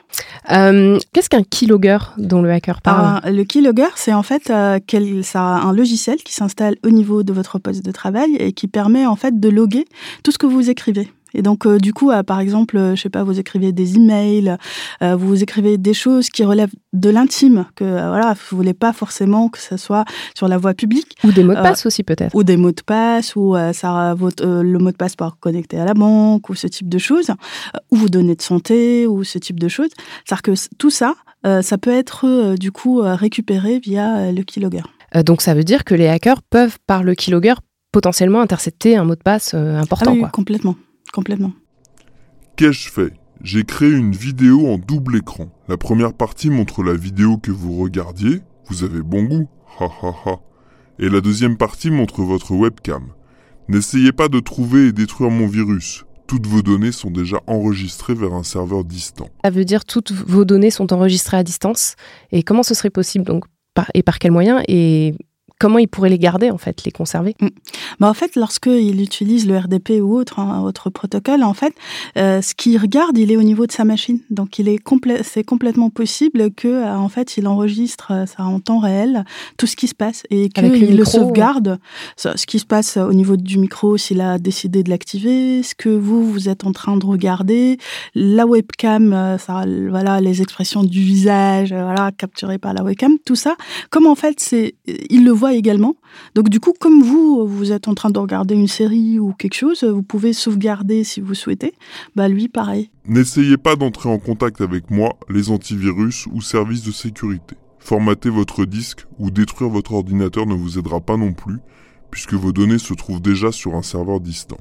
Euh, 0.50 0.98
qu'est-ce 1.12 1.28
qu'un 1.28 1.42
keylogger 1.42 1.98
dont 2.18 2.42
le 2.42 2.50
hacker 2.50 2.80
parle? 2.80 3.20
Le 3.32 3.44
keylogger, 3.44 3.90
c'est 3.96 4.12
en 4.12 4.22
fait 4.22 4.50
euh, 4.50 4.78
ça, 5.22 5.40
un 5.40 5.72
logiciel 5.72 6.18
qui 6.18 6.32
s'installe 6.32 6.76
au 6.84 6.90
niveau 6.90 7.22
de 7.22 7.32
votre 7.32 7.58
poste 7.58 7.84
de 7.84 7.92
travail 7.92 8.36
et 8.36 8.52
qui 8.52 8.68
permet 8.68 9.06
en 9.06 9.16
fait 9.16 9.38
de 9.38 9.48
loguer 9.48 9.86
tout 10.22 10.30
ce 10.30 10.38
que 10.38 10.46
vous 10.46 10.70
écrivez. 10.70 11.10
Et 11.36 11.42
donc, 11.42 11.66
euh, 11.66 11.78
du 11.78 11.92
coup, 11.92 12.10
euh, 12.10 12.22
par 12.22 12.40
exemple, 12.40 12.78
euh, 12.78 12.96
je 12.96 13.02
sais 13.02 13.10
pas, 13.10 13.22
vous 13.22 13.38
écrivez 13.38 13.70
des 13.70 13.96
emails, 13.96 14.56
vous 15.02 15.42
écrivez 15.42 15.76
des 15.76 15.92
choses 15.92 16.30
qui 16.30 16.44
relèvent 16.44 16.72
de 16.94 17.10
l'intime, 17.10 17.66
que 17.74 17.84
voilà, 17.84 18.34
vous 18.34 18.56
voulez 18.56 18.72
pas 18.72 18.94
forcément 18.94 19.50
que 19.50 19.58
ce 19.58 19.76
soit 19.76 20.06
sur 20.34 20.48
la 20.48 20.56
voie 20.56 20.72
publique. 20.72 21.14
Ou 21.24 21.32
des 21.32 21.44
mots 21.44 21.54
de 21.54 21.60
passe 21.60 21.84
aussi 21.84 22.02
peut-être. 22.02 22.34
Ou 22.34 22.42
des 22.42 22.56
mots 22.56 22.72
de 22.72 22.80
passe, 22.80 23.36
ou 23.36 23.54
ça, 23.74 24.14
votre, 24.14 24.44
le 24.46 24.78
mot 24.78 24.90
de 24.90 24.96
passe 24.96 25.14
pour 25.14 25.38
connecter 25.38 25.78
à 25.78 25.84
la 25.84 25.92
banque, 25.92 26.48
ou 26.48 26.54
ce 26.54 26.66
type 26.66 26.88
de 26.88 26.98
choses, 26.98 27.30
ou 27.90 27.96
vos 27.96 28.08
données 28.08 28.34
de 28.34 28.42
santé, 28.42 29.06
ou 29.06 29.22
ce 29.24 29.38
type 29.38 29.60
de 29.60 29.68
choses. 29.68 29.90
C'est-à-dire 30.24 30.42
que 30.42 30.52
tout 30.78 30.90
ça, 30.90 31.14
ça 31.44 31.78
peut 31.78 31.92
être 31.92 32.54
du 32.58 32.72
coup 32.72 33.02
récupéré 33.02 33.78
via 33.78 34.32
le 34.32 34.42
keylogger. 34.42 34.82
donc 35.24 35.42
ça 35.42 35.52
veut 35.52 35.64
dire 35.64 35.84
que 35.84 35.94
les 35.94 36.08
hackers 36.08 36.40
peuvent, 36.42 36.78
par 36.86 37.02
le 37.02 37.14
keylogger, 37.14 37.54
potentiellement 37.92 38.40
intercepter 38.40 38.96
un 38.96 39.04
mot 39.04 39.14
de 39.14 39.22
passe 39.22 39.52
important. 39.52 40.14
Ah 40.14 40.24
oui, 40.24 40.30
complètement 40.32 40.76
complètement. 41.16 41.52
Qu'ai-je 42.56 42.90
fait? 42.90 43.14
J'ai 43.42 43.64
créé 43.64 43.90
une 43.90 44.12
vidéo 44.12 44.68
en 44.68 44.76
double 44.78 45.16
écran. 45.16 45.48
La 45.66 45.76
première 45.76 46.12
partie 46.12 46.50
montre 46.50 46.82
la 46.82 46.94
vidéo 46.94 47.38
que 47.38 47.50
vous 47.50 47.76
regardiez. 47.76 48.42
Vous 48.68 48.84
avez 48.84 49.02
bon 49.02 49.24
goût. 49.24 49.48
Ha 49.80 49.86
ha 50.02 50.14
ha. 50.24 50.40
Et 50.98 51.08
la 51.08 51.20
deuxième 51.20 51.56
partie 51.56 51.90
montre 51.90 52.22
votre 52.22 52.52
webcam. 52.52 53.08
N'essayez 53.68 54.12
pas 54.12 54.28
de 54.28 54.40
trouver 54.40 54.88
et 54.88 54.92
détruire 54.92 55.30
mon 55.30 55.46
virus. 55.46 56.04
Toutes 56.26 56.46
vos 56.46 56.62
données 56.62 56.92
sont 56.92 57.10
déjà 57.10 57.40
enregistrées 57.46 58.14
vers 58.14 58.34
un 58.34 58.42
serveur 58.42 58.84
distant. 58.84 59.28
Ça 59.44 59.50
veut 59.50 59.64
dire 59.64 59.85
toutes 59.85 60.12
vos 60.12 60.44
données 60.44 60.70
sont 60.70 60.92
enregistrées 60.92 61.38
à 61.38 61.42
distance? 61.42 61.96
Et 62.30 62.42
comment 62.42 62.62
ce 62.62 62.75
serait 62.75 62.90
possible 62.90 63.25
donc 63.25 63.44
et 63.92 64.02
par 64.02 64.18
quels 64.18 64.32
moyens 64.32 64.62
et 64.68 65.14
comment 65.58 65.78
il 65.78 65.88
pourrait 65.88 66.10
les 66.10 66.18
garder, 66.18 66.50
en 66.50 66.58
fait, 66.58 66.84
les 66.84 66.92
conserver? 66.92 67.34
Mm. 67.40 67.48
bah, 68.00 68.08
En 68.08 68.14
fait, 68.14 68.36
lorsqu'il 68.36 69.00
utilise 69.00 69.46
le 69.46 69.56
RDP 69.56 70.00
ou 70.02 70.14
autre, 70.16 70.38
hein, 70.38 70.62
autre 70.62 70.90
protocole, 70.90 71.42
en 71.42 71.54
fait, 71.54 71.75
euh, 72.18 72.42
ce 72.42 72.54
qu'il 72.54 72.76
regarde, 72.78 73.16
il 73.16 73.32
est 73.32 73.36
au 73.36 73.42
niveau 73.42 73.66
de 73.66 73.72
sa 73.72 73.84
machine. 73.84 74.20
Donc, 74.30 74.58
il 74.58 74.68
est 74.68 74.80
c'est 75.22 75.44
complètement 75.44 75.90
possible 75.90 76.50
que, 76.52 76.68
euh, 76.68 76.96
en 76.96 77.08
fait, 77.08 77.36
il 77.36 77.46
enregistre 77.46 78.12
euh, 78.12 78.26
ça 78.26 78.44
en 78.44 78.60
temps 78.60 78.78
réel, 78.78 79.25
tout 79.56 79.66
ce 79.66 79.76
qui 79.76 79.88
se 79.88 79.94
passe, 79.94 80.25
et 80.30 80.48
qu'il 80.48 80.96
le, 80.96 81.04
sauvegarde, 81.04 81.78
ce 82.16 82.46
qui 82.46 82.58
se 82.58 82.66
passe 82.66 82.96
au 82.96 83.12
niveau 83.12 83.36
du 83.36 83.58
micro, 83.58 83.96
s'il 83.96 84.20
a 84.20 84.38
décidé 84.38 84.82
de 84.82 84.90
l'activer, 84.90 85.62
ce 85.62 85.75
que 85.75 85.88
vous, 85.88 86.30
vous 86.30 86.48
êtes 86.48 86.64
en 86.64 86.72
train 86.72 86.96
de 86.96 87.04
regarder, 87.04 87.78
la 88.14 88.46
webcam, 88.46 89.36
ça, 89.38 89.64
voilà, 89.88 90.20
les 90.20 90.42
expressions 90.42 90.82
du 90.82 91.00
visage, 91.00 91.72
voilà, 91.72 92.10
capturées 92.16 92.58
par 92.58 92.75
la 92.75 92.82
webcam, 92.82 93.12
tout 93.25 93.34
ça. 93.34 93.56
Comme 93.90 94.06
en 94.06 94.14
fait, 94.14 94.40
c'est, 94.40 94.75
il 94.86 95.25
le 95.25 95.32
voit 95.32 95.45
également. 95.54 95.96
Donc 96.34 96.48
du 96.48 96.60
coup, 96.60 96.72
comme 96.78 97.02
vous, 97.02 97.46
vous 97.46 97.72
êtes 97.72 97.88
en 97.88 97.94
train 97.94 98.10
de 98.10 98.18
regarder 98.18 98.54
une 98.54 98.68
série 98.68 99.18
ou 99.18 99.32
quelque 99.32 99.54
chose, 99.54 99.84
vous 99.84 100.02
pouvez 100.02 100.32
sauvegarder 100.32 101.04
si 101.04 101.20
vous 101.20 101.34
souhaitez. 101.34 101.74
Bah 102.14 102.28
lui, 102.28 102.48
pareil. 102.48 102.90
N'essayez 103.06 103.56
pas 103.56 103.76
d'entrer 103.76 104.08
en 104.08 104.18
contact 104.18 104.60
avec 104.60 104.90
moi, 104.90 105.16
les 105.28 105.50
antivirus 105.50 106.26
ou 106.32 106.40
services 106.40 106.82
de 106.82 106.92
sécurité. 106.92 107.56
Formater 107.78 108.30
votre 108.30 108.64
disque 108.64 109.06
ou 109.18 109.30
détruire 109.30 109.70
votre 109.70 109.92
ordinateur 109.92 110.46
ne 110.46 110.54
vous 110.54 110.78
aidera 110.78 111.00
pas 111.00 111.16
non 111.16 111.32
plus, 111.32 111.58
puisque 112.10 112.34
vos 112.34 112.52
données 112.52 112.78
se 112.78 112.94
trouvent 112.94 113.22
déjà 113.22 113.52
sur 113.52 113.76
un 113.76 113.82
serveur 113.82 114.20
distant. 114.20 114.58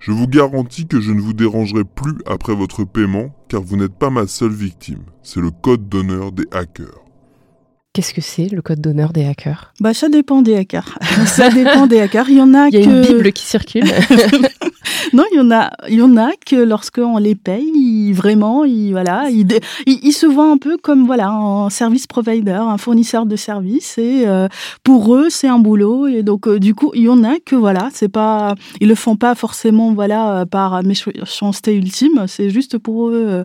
Je 0.00 0.12
vous 0.12 0.26
garantis 0.26 0.86
que 0.86 1.00
je 1.00 1.12
ne 1.12 1.20
vous 1.20 1.32
dérangerai 1.32 1.84
plus 1.84 2.16
après 2.26 2.54
votre 2.54 2.84
paiement, 2.84 3.34
car 3.48 3.62
vous 3.62 3.76
n'êtes 3.76 3.94
pas 3.94 4.10
ma 4.10 4.26
seule 4.26 4.52
victime. 4.52 5.02
C'est 5.22 5.40
le 5.40 5.50
code 5.50 5.88
d'honneur 5.88 6.32
des 6.32 6.46
hackers. 6.52 7.07
Qu'est-ce 7.98 8.14
que 8.14 8.20
c'est 8.20 8.46
le 8.46 8.62
code 8.62 8.80
d'honneur 8.80 9.12
des 9.12 9.24
hackers? 9.24 9.72
Bah 9.80 9.92
ça 9.92 10.08
dépend 10.08 10.40
des 10.40 10.54
hackers. 10.54 11.00
ça 11.26 11.50
dépend 11.50 11.88
des 11.88 11.98
hackers. 11.98 12.30
Il 12.30 12.36
y 12.36 12.40
en 12.40 12.54
a. 12.54 12.68
Il 12.68 12.74
y 12.74 12.76
a 12.76 12.84
une 12.84 13.02
bible 13.02 13.32
qui 13.32 13.44
circule. 13.44 13.86
non, 15.12 15.24
il 15.32 15.36
y 15.36 15.40
en 15.40 15.50
a, 15.50 15.70
il 15.88 15.96
y 15.96 16.02
en 16.02 16.16
a 16.16 16.30
que 16.44 16.56
lorsqu'on 16.56 17.18
les 17.18 17.34
paye, 17.34 18.12
vraiment, 18.12 18.64
ils, 18.64 18.92
voilà, 18.92 19.28
ils, 19.30 19.46
ils, 19.86 20.12
se 20.12 20.26
voient 20.26 20.50
un 20.50 20.56
peu 20.56 20.76
comme 20.76 21.06
voilà 21.06 21.28
un 21.28 21.70
service 21.70 22.06
provider, 22.06 22.52
un 22.52 22.78
fournisseur 22.78 23.26
de 23.26 23.36
services. 23.36 23.98
Et 23.98 24.26
euh, 24.26 24.48
pour 24.84 25.14
eux, 25.14 25.28
c'est 25.30 25.48
un 25.48 25.58
boulot. 25.58 26.06
Et 26.06 26.22
donc, 26.22 26.48
euh, 26.48 26.58
du 26.58 26.74
coup, 26.74 26.90
il 26.94 27.02
y 27.02 27.08
en 27.08 27.24
a 27.24 27.38
que 27.44 27.56
voilà, 27.56 27.90
c'est 27.92 28.08
pas, 28.08 28.54
ils 28.80 28.88
le 28.88 28.94
font 28.94 29.16
pas 29.16 29.34
forcément 29.34 29.92
voilà 29.92 30.46
par 30.50 30.82
méchanceté 30.82 31.74
ultime. 31.74 32.24
C'est 32.26 32.50
juste 32.50 32.78
pour 32.78 33.08
eux 33.08 33.44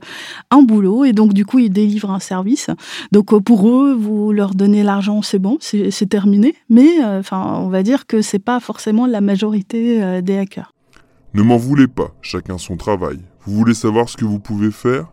un 0.52 0.62
boulot. 0.62 1.06
Et 1.06 1.14
donc, 1.14 1.34
du 1.34 1.46
coup, 1.46 1.60
ils 1.60 1.70
délivrent 1.70 2.12
un 2.12 2.20
service. 2.20 2.70
Donc, 3.12 3.38
pour 3.44 3.70
eux, 3.70 3.94
vous 3.94 4.32
leur 4.32 4.56
donnez 4.56 4.84
l'argent, 4.84 5.22
c'est 5.22 5.40
bon, 5.40 5.58
c'est 5.60 6.10
terminé. 6.10 6.56
Mais 6.70 7.04
enfin, 7.04 7.60
on 7.60 7.70
va 7.70 7.84
dire 7.84 8.08
que 8.08 8.22
c'est 8.22 8.40
pas 8.40 8.60
forcément 8.60 9.06
la 9.06 9.22
majorité 9.22 10.22
des 10.22 10.38
hackers. 10.38 10.73
Ne 11.36 11.42
m'en 11.42 11.58
voulez 11.58 11.88
pas, 11.88 12.14
chacun 12.22 12.60
son 12.60 12.78
travail. 12.78 13.20
Vous 13.46 13.56
voulez 13.56 13.74
savoir 13.74 14.08
ce 14.08 14.18
que 14.18 14.26
vous 14.26 14.40
pouvez 14.40 14.70
faire? 14.70 15.12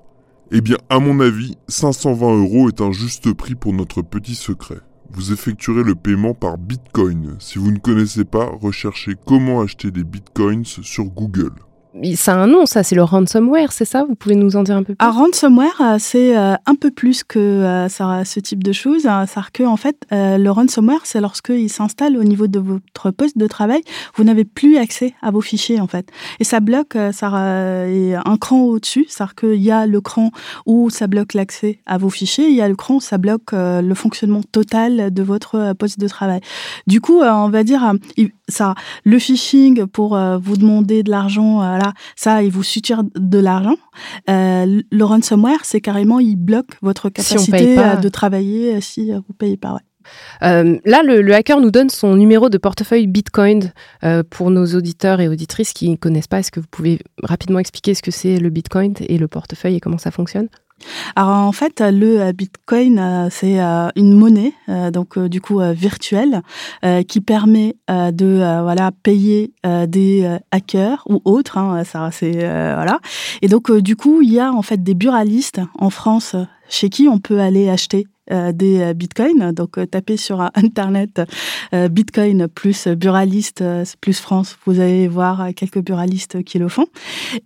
Eh 0.50 0.60
bien, 0.60 0.76
à 0.90 0.98
mon 0.98 1.18
avis, 1.18 1.56
520 1.68 2.42
euros 2.42 2.68
est 2.68 2.82
un 2.82 2.92
juste 2.92 3.32
prix 3.32 3.54
pour 3.54 3.72
notre 3.72 4.02
petit 4.02 4.34
secret. 4.34 4.80
Vous 5.10 5.32
effectuerez 5.32 5.82
le 5.82 5.94
paiement 5.94 6.34
par 6.34 6.58
Bitcoin. 6.58 7.36
Si 7.38 7.58
vous 7.58 7.70
ne 7.70 7.78
connaissez 7.78 8.26
pas, 8.26 8.50
recherchez 8.60 9.14
comment 9.26 9.62
acheter 9.62 9.90
des 9.90 10.04
Bitcoins 10.04 10.66
sur 10.66 11.06
Google 11.06 11.54
ça 12.14 12.34
a 12.34 12.36
un 12.36 12.46
nom, 12.46 12.66
ça, 12.66 12.82
c'est 12.82 12.94
le 12.94 13.02
ransomware, 13.02 13.72
c'est 13.72 13.84
ça? 13.84 14.04
Vous 14.04 14.14
pouvez 14.14 14.36
nous 14.36 14.56
en 14.56 14.62
dire 14.62 14.76
un 14.76 14.82
peu 14.82 14.94
plus? 14.94 15.06
Ah, 15.06 15.10
Ransomware, 15.10 15.80
euh, 15.80 15.96
c'est 15.98 16.36
euh, 16.36 16.54
un 16.66 16.74
peu 16.74 16.90
plus 16.90 17.24
que 17.24 17.38
euh, 17.38 17.88
ça, 17.88 18.24
ce 18.24 18.40
type 18.40 18.62
de 18.62 18.72
choses. 18.72 19.02
C'est-à-dire 19.02 19.50
que, 19.52 19.64
en 19.64 19.76
fait, 19.76 19.96
le 20.10 20.48
ransomware, 20.48 21.00
c'est 21.04 21.20
lorsqu'il 21.20 21.68
s'installe 21.68 22.16
au 22.16 22.24
niveau 22.24 22.46
de 22.46 22.58
votre 22.58 23.10
poste 23.10 23.38
de 23.38 23.46
travail, 23.46 23.82
vous 24.14 24.24
n'avez 24.24 24.44
plus 24.44 24.76
accès 24.76 25.14
à 25.22 25.30
vos 25.30 25.40
fichiers, 25.40 25.80
en 25.80 25.86
fait. 25.86 26.08
Et 26.38 26.44
ça 26.44 26.60
bloque 26.60 26.96
ça, 27.12 27.28
un 27.28 28.36
cran 28.40 28.62
au-dessus, 28.62 29.06
c'est-à-dire 29.08 29.34
qu'il 29.34 29.62
y 29.62 29.70
a 29.70 29.86
le 29.86 30.00
cran 30.00 30.30
où 30.66 30.90
ça 30.90 31.06
bloque 31.06 31.34
l'accès 31.34 31.80
à 31.86 31.98
vos 31.98 32.10
fichiers, 32.10 32.48
il 32.48 32.54
y 32.54 32.62
a 32.62 32.68
le 32.68 32.76
cran 32.76 32.96
où 32.96 33.00
ça 33.00 33.18
bloque 33.18 33.52
le 33.52 33.94
fonctionnement 33.94 34.42
total 34.52 35.12
de 35.12 35.22
votre 35.22 35.72
poste 35.74 35.98
de 35.98 36.08
travail. 36.08 36.40
Du 36.86 37.00
coup, 37.00 37.20
on 37.20 37.48
va 37.48 37.64
dire, 37.64 37.92
ça, 38.50 38.74
le 39.04 39.18
phishing 39.18 39.86
pour 39.86 40.18
vous 40.40 40.56
demander 40.56 41.02
de 41.02 41.10
l'argent 41.10 41.60
ça, 42.16 42.42
il 42.42 42.50
vous 42.50 42.62
suture 42.62 43.02
de 43.14 43.38
l'argent. 43.38 43.76
Euh, 44.28 44.82
le 44.90 45.04
ransomware, 45.04 45.64
c'est 45.64 45.80
carrément, 45.80 46.20
il 46.20 46.36
bloque 46.36 46.76
votre 46.82 47.08
capacité 47.08 47.76
de 47.76 48.08
travailler 48.08 48.76
euh, 48.76 48.80
si 48.80 49.12
vous 49.12 49.34
payez 49.36 49.56
pas. 49.56 49.78
Euh, 50.42 50.78
là, 50.84 51.02
le, 51.02 51.32
hacker 51.34 51.60
nous 51.60 51.70
donne 51.70 51.90
son 51.90 52.16
numéro 52.16 52.48
de 52.48 52.58
portefeuille 52.58 53.06
Bitcoin 53.06 53.72
pour 54.30 54.50
nos 54.50 54.66
auditeurs 54.66 55.20
et 55.20 55.28
auditrices 55.28 55.72
qui 55.72 55.88
ne 55.88 55.96
connaissent 55.96 56.26
pas. 56.26 56.40
Est-ce 56.40 56.50
que 56.50 56.60
vous 56.60 56.66
pouvez 56.70 57.00
rapidement 57.22 57.58
expliquer 57.58 57.94
ce 57.94 58.02
que 58.02 58.10
c'est 58.10 58.38
le 58.38 58.50
Bitcoin 58.50 58.94
et 59.00 59.18
le 59.18 59.28
portefeuille 59.28 59.76
et 59.76 59.80
comment 59.80 59.98
ça 59.98 60.10
fonctionne? 60.10 60.48
Alors 61.16 61.36
en 61.36 61.52
fait, 61.52 61.80
le 61.80 62.20
euh, 62.20 62.32
Bitcoin, 62.32 62.98
euh, 62.98 63.28
c'est 63.30 63.60
euh, 63.60 63.88
une 63.96 64.14
monnaie, 64.14 64.52
donc 64.92 65.18
du 65.18 65.40
coup 65.40 65.60
virtuelle, 65.72 66.42
qui 67.08 67.20
permet 67.20 67.76
de 67.88 68.60
voilà 68.62 68.90
payer 69.02 69.52
des 69.64 70.38
hackers 70.50 71.02
ou 71.08 71.20
autres. 71.24 71.58
Hein, 71.58 71.84
ça, 71.84 72.10
c'est 72.12 72.38
voilà. 72.38 73.00
Et 73.42 73.48
donc 73.48 73.70
du 73.72 73.96
coup, 73.96 74.22
il 74.22 74.32
y 74.32 74.40
a 74.40 74.52
en 74.52 74.62
fait 74.62 74.82
des 74.82 74.94
buralistes 74.94 75.60
en 75.78 75.90
France 75.90 76.36
chez 76.68 76.88
qui 76.88 77.08
on 77.08 77.18
peut 77.18 77.40
aller 77.40 77.68
acheter 77.68 78.06
euh, 78.06 78.19
des 78.30 78.80
euh, 78.80 78.94
bitcoins. 78.94 79.52
Donc, 79.52 79.78
euh, 79.78 79.86
tapez 79.86 80.16
sur 80.16 80.40
Internet 80.54 81.22
Bitcoin 81.72 82.48
plus 82.48 82.88
buraliste 82.88 83.62
plus 84.00 84.20
France, 84.20 84.56
vous 84.66 84.80
allez 84.80 85.08
voir 85.08 85.48
quelques 85.54 85.80
buralistes 85.80 86.42
qui 86.42 86.58
le 86.58 86.68
font. 86.68 86.86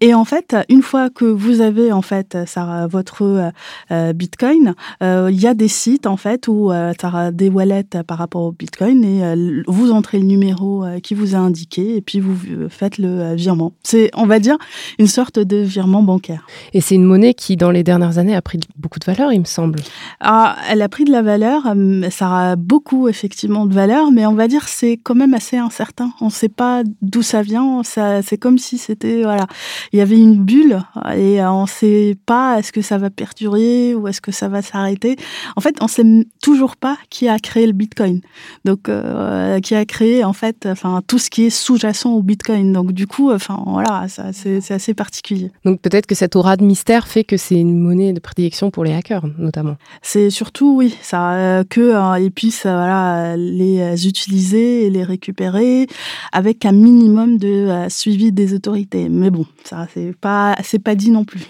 Et 0.01 0.15
en 0.15 0.25
fait, 0.25 0.57
une 0.69 0.83
fois 0.83 1.11
que 1.11 1.25
vous 1.25 1.61
avez 1.61 1.93
en 1.93 2.03
fait 2.03 2.37
ça, 2.47 2.87
votre 2.91 3.53
Bitcoin, 3.91 4.75
il 5.01 5.41
y 5.41 5.47
a 5.47 5.55
des 5.55 5.69
sites 5.69 6.07
en 6.07 6.17
fait 6.17 6.49
où 6.49 6.71
ça 7.01 7.31
des 7.33 7.49
wallets 7.49 8.03
par 8.07 8.19
rapport 8.19 8.43
au 8.43 8.53
Bitcoin 8.53 9.05
et 9.05 9.63
vous 9.67 9.93
entrez 9.93 10.19
le 10.19 10.27
numéro 10.27 10.85
qui 11.03 11.15
vous 11.15 11.35
a 11.35 11.39
indiqué 11.39 11.97
et 11.97 12.01
puis 12.01 12.21
vous 12.21 12.69
faites 12.69 12.99
le 12.99 13.35
virement. 13.35 13.73
C'est, 13.83 14.11
on 14.15 14.27
va 14.27 14.39
dire, 14.39 14.57
une 14.99 15.07
sorte 15.07 15.39
de 15.39 15.59
virement 15.59 16.03
bancaire. 16.03 16.47
Et 16.73 16.81
c'est 16.81 16.95
une 16.95 17.05
monnaie 17.05 17.35
qui, 17.35 17.57
dans 17.57 17.71
les 17.71 17.83
dernières 17.83 18.19
années, 18.19 18.35
a 18.35 18.43
pris 18.43 18.61
beaucoup 18.77 18.99
de 18.99 19.05
valeur, 19.05 19.33
il 19.33 19.41
me 19.41 19.45
semble. 19.45 19.81
Ah, 20.21 20.57
elle 20.75 20.83
a 20.83 20.89
pris 20.89 21.05
de 21.05 21.13
la 21.13 21.23
valeur, 21.23 21.69
euh, 21.69 22.11
ça 22.11 22.51
a 22.51 22.57
beaucoup 22.57 23.07
effectivement 23.09 23.65
de 23.65 23.73
valeur, 23.73 24.11
mais 24.11 24.27
on 24.27 24.35
va 24.35 24.49
dire 24.49 24.67
c'est 24.67 24.97
quand 24.97 25.15
même 25.15 25.33
assez 25.33 25.57
incertain. 25.57 26.11
On 26.21 26.27
ne 26.27 26.31
sait 26.31 26.49
pas 26.49 26.83
d'où 27.01 27.23
ça 27.23 27.43
vient. 27.43 27.83
Ça, 27.85 28.23
c'est 28.23 28.39
comme 28.39 28.59
si 28.59 28.77
c'était 28.77 29.23
voilà, 29.23 29.47
il 29.93 30.01
y 30.01 30.03
avait 30.03 30.19
une 30.19 30.43
bulle 30.43 30.83
et 31.17 31.41
on 31.45 31.63
ne 31.63 31.69
sait 31.69 32.17
pas 32.27 32.59
est-ce 32.59 32.73
que 32.73 32.83
ça 32.83 32.99
va 32.99 33.09
perdurer 33.09 33.95
ou 33.95 34.09
est-ce 34.09 34.21
que 34.21 34.33
ça 34.33 34.49
va 34.49 34.63
s'arrêter. 34.63 35.15
En 35.55 35.61
fait, 35.61 35.77
on 35.81 35.85
ne 35.85 35.89
sait 35.89 36.27
toujours 36.43 36.77
pas 36.77 36.99
qui 37.09 37.29
a 37.29 37.39
créé 37.39 37.69
le 37.69 37.73
Bitcoin. 37.73 38.21
Donc, 38.65 38.89
euh, 38.89 39.61
qui 39.61 39.77
a 39.77 39.85
créé 39.85 40.25
en 40.25 40.33
fait, 40.33 40.67
enfin 40.67 41.03
tout 41.07 41.19
ce 41.19 41.31
qui 41.31 41.45
est 41.45 41.51
sous-jacent 41.51 42.11
au 42.13 42.23
Bitcoin. 42.23 42.73
Donc 42.73 42.91
du 42.91 43.07
coup, 43.07 43.31
enfin 43.31 43.63
voilà, 43.65 44.09
ça, 44.09 44.33
c'est, 44.33 44.61
c'est 44.61 44.75
assez 44.75 44.93
particulier. 44.93 45.53
Donc 45.65 45.81
peut-être 45.81 46.07
que 46.07 46.17
cette 46.17 46.35
aura 46.35 46.57
de 46.57 46.65
mystère 46.65 47.07
fait 47.07 47.23
que 47.23 47.37
c'est 47.37 47.61
une 47.61 47.79
monnaie 47.79 48.13
de 48.13 48.19
prédilection 48.19 48.73
pour 48.73 48.83
les 48.83 48.93
hackers, 48.93 49.27
notamment. 49.39 49.77
C'est 50.03 50.31
surtout 50.31 50.64
oui, 50.73 50.97
ça, 51.03 51.35
euh, 51.35 51.65
que 51.65 51.81
euh, 51.81 52.31
puissent 52.31 52.63
voilà, 52.63 53.37
les 53.37 54.07
utiliser 54.07 54.87
et 54.87 54.91
les 54.91 55.05
récupérer 55.05 55.87
avec 56.33 56.65
un 56.65 56.73
minimum 56.73 57.39
de 57.39 57.49
euh, 57.49 57.89
suivi 57.89 58.33
des 58.33 58.55
autorités. 58.55 59.09
Mais 59.09 59.31
bon, 59.31 59.47
ça, 59.65 59.87
c'est 59.93 60.17
pas, 60.17 60.57
c'est 60.63 60.79
pas 60.79 60.95
dit 60.95 61.11
non 61.11 61.25
plus. 61.25 61.47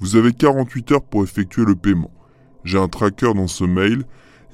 Vous 0.00 0.16
avez 0.16 0.32
48 0.32 0.92
heures 0.92 1.02
pour 1.02 1.22
effectuer 1.22 1.64
le 1.64 1.74
paiement. 1.74 2.10
J'ai 2.64 2.78
un 2.78 2.88
tracker 2.88 3.34
dans 3.34 3.48
ce 3.48 3.64
mail 3.64 4.04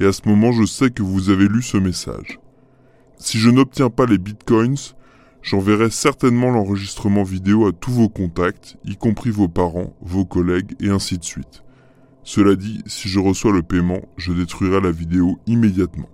et 0.00 0.05
à 0.05 0.12
ce 0.12 0.23
moment, 0.26 0.52
je 0.52 0.64
sais 0.64 0.90
que 0.90 1.02
vous 1.02 1.31
avez 1.31 1.49
lu 1.49 1.62
ce 1.62 1.76
message. 1.76 2.38
Si 3.17 3.38
je 3.38 3.50
n'obtiens 3.50 3.90
pas 3.90 4.07
les 4.07 4.19
bitcoins, 4.19 4.76
j'enverrai 5.43 5.90
certainement 5.90 6.50
l'enregistrement 6.50 7.25
vidéo 7.25 7.67
à 7.67 7.73
tous 7.73 7.90
vos 7.90 8.09
contacts, 8.09 8.76
y 8.85 8.97
compris 8.97 9.31
vos 9.31 9.49
parents, 9.49 9.95
vos 10.00 10.25
collègues 10.25 10.75
et 10.81 10.88
ainsi 10.88 11.19
de 11.19 11.25
suite. 11.25 11.62
Cela 12.28 12.56
dit, 12.56 12.82
si 12.85 13.08
je 13.08 13.18
reçois 13.20 13.52
le 13.52 13.62
paiement, 13.62 14.00
je 14.18 14.35
détruirai 14.35 14.82
la 14.82 14.90
vidéo 14.90 15.38
immédiatement. 15.47 16.11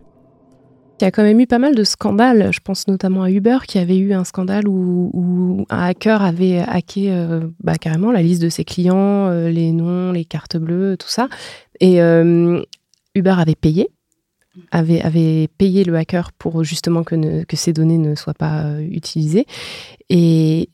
Il 1.00 1.02
y 1.02 1.06
a 1.08 1.10
quand 1.10 1.24
même 1.24 1.40
eu 1.40 1.48
pas 1.48 1.58
mal 1.58 1.74
de 1.74 1.82
scandales. 1.82 2.52
Je 2.52 2.60
pense 2.60 2.86
notamment 2.86 3.24
à 3.24 3.32
Uber 3.32 3.58
qui 3.66 3.80
avait 3.80 3.98
eu 3.98 4.12
un 4.12 4.22
scandale 4.22 4.68
où, 4.68 5.66
un 5.70 5.82
hacker 5.82 6.22
avait 6.22 6.60
hacké 6.60 7.10
euh, 7.10 7.48
bah, 7.64 7.74
carrément 7.74 8.12
la 8.12 8.22
liste 8.22 8.40
de 8.40 8.48
ses 8.48 8.64
clients, 8.64 9.26
euh, 9.26 9.50
les 9.50 9.72
noms, 9.72 10.12
les 10.12 10.24
cartes 10.24 10.56
bleues, 10.56 10.96
tout 10.96 11.08
ça. 11.08 11.28
Et 11.80 12.00
euh, 12.00 12.62
Uber 13.16 13.34
avait 13.36 13.56
payé, 13.56 13.88
avait, 14.70 15.48
payé 15.58 15.82
le 15.82 15.96
hacker 15.96 16.30
pour 16.30 16.62
justement 16.62 17.02
que, 17.02 17.42
que 17.42 17.56
ces 17.56 17.72
données 17.72 17.98
ne 17.98 18.14
soient 18.14 18.34
pas 18.34 18.80
utilisées. 18.80 19.46
Et, 20.10 20.68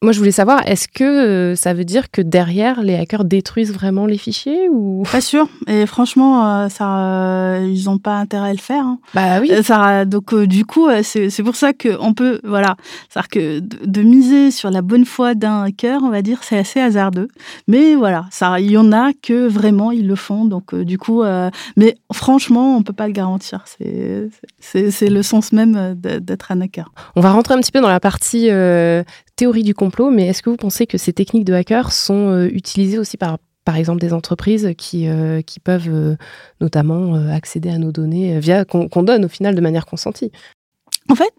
moi, 0.00 0.12
je 0.12 0.20
voulais 0.20 0.30
savoir, 0.30 0.64
est-ce 0.64 0.86
que 0.86 1.02
euh, 1.02 1.56
ça 1.56 1.74
veut 1.74 1.84
dire 1.84 2.12
que 2.12 2.22
derrière, 2.22 2.82
les 2.82 2.94
hackers 2.94 3.24
détruisent 3.24 3.72
vraiment 3.72 4.06
les 4.06 4.16
fichiers 4.16 4.68
ou? 4.68 5.02
Pas 5.10 5.20
sûr. 5.20 5.48
Et 5.66 5.86
franchement, 5.86 6.46
euh, 6.46 6.68
ça, 6.68 6.98
euh, 6.98 7.68
ils 7.68 7.86
n'ont 7.86 7.98
pas 7.98 8.14
intérêt 8.14 8.50
à 8.50 8.52
le 8.52 8.60
faire. 8.60 8.84
Hein. 8.84 9.00
Bah 9.12 9.40
oui. 9.40 9.50
Ça, 9.64 10.04
donc, 10.04 10.32
du 10.36 10.64
coup, 10.64 10.88
c'est 11.02 11.42
pour 11.42 11.56
ça 11.56 11.72
qu'on 11.72 12.14
peut, 12.14 12.40
voilà, 12.44 12.76
c'est-à-dire 13.08 13.28
que 13.28 13.58
de, 13.58 14.02
miser 14.02 14.52
sur 14.52 14.70
la 14.70 14.82
bonne 14.82 15.04
foi 15.04 15.34
d'un 15.34 15.64
hacker, 15.64 16.00
on 16.04 16.10
va 16.10 16.22
dire, 16.22 16.44
c'est 16.44 16.58
assez 16.58 16.78
hasardeux. 16.78 17.26
Mais 17.66 17.96
voilà, 17.96 18.26
ça, 18.30 18.60
il 18.60 18.70
y 18.70 18.76
en 18.76 18.92
a 18.92 19.10
que 19.20 19.48
vraiment 19.48 19.90
ils 19.90 20.06
le 20.06 20.14
font. 20.14 20.44
Donc, 20.44 20.76
du 20.76 20.96
coup, 20.96 21.24
mais 21.76 21.98
franchement, 22.12 22.76
on 22.76 22.84
peut 22.84 22.92
pas 22.92 23.08
le 23.08 23.12
garantir. 23.12 23.64
C'est 24.60 25.08
le 25.08 25.22
sens 25.22 25.50
même 25.50 25.96
d'être 25.96 26.52
un 26.52 26.60
hacker. 26.60 26.92
On 27.16 27.20
va 27.20 27.32
rentrer 27.32 27.54
un 27.54 27.58
petit 27.58 27.72
peu 27.72 27.80
dans 27.80 27.88
la 27.88 28.00
partie 28.00 28.48
théorie 29.38 29.62
du 29.62 29.74
complot, 29.74 30.10
mais 30.10 30.26
est-ce 30.26 30.42
que 30.42 30.50
vous 30.50 30.56
pensez 30.56 30.86
que 30.86 30.98
ces 30.98 31.12
techniques 31.12 31.44
de 31.44 31.54
hackers 31.54 31.92
sont 31.92 32.28
euh, 32.28 32.48
utilisées 32.48 32.98
aussi 32.98 33.16
par, 33.16 33.38
par 33.64 33.76
exemple, 33.76 34.00
des 34.00 34.12
entreprises 34.12 34.74
qui, 34.76 35.08
euh, 35.08 35.42
qui 35.42 35.60
peuvent 35.60 35.88
euh, 35.88 36.16
notamment 36.60 37.14
accéder 37.14 37.70
à 37.70 37.78
nos 37.78 37.92
données 37.92 38.40
via 38.40 38.64
qu'on 38.64 39.02
donne 39.02 39.24
au 39.24 39.28
final 39.28 39.54
de 39.54 39.60
manière 39.60 39.86
consentie? 39.86 40.32
En 41.08 41.14
fait, 41.14 41.32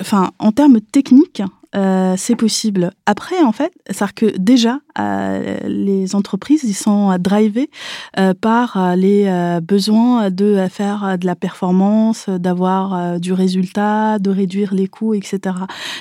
enfin, 0.00 0.32
en 0.38 0.52
termes 0.52 0.80
techniques, 0.80 1.42
euh, 1.74 2.14
c'est 2.16 2.36
possible. 2.36 2.90
Après, 3.06 3.42
en 3.42 3.52
fait, 3.52 3.72
c'est-à-dire 3.86 4.14
que 4.14 4.38
déjà, 4.38 4.80
euh, 4.98 5.56
les 5.64 6.14
entreprises, 6.14 6.64
ils 6.64 6.74
sont 6.74 7.16
drivés 7.18 7.70
euh, 8.18 8.34
par 8.34 8.96
les 8.96 9.58
besoins 9.62 10.30
de 10.30 10.66
faire 10.70 11.18
de 11.18 11.26
la 11.26 11.36
performance, 11.36 12.28
d'avoir 12.28 13.18
du 13.18 13.32
résultat, 13.32 14.18
de 14.18 14.30
réduire 14.30 14.74
les 14.74 14.88
coûts, 14.88 15.14
etc. 15.14 15.56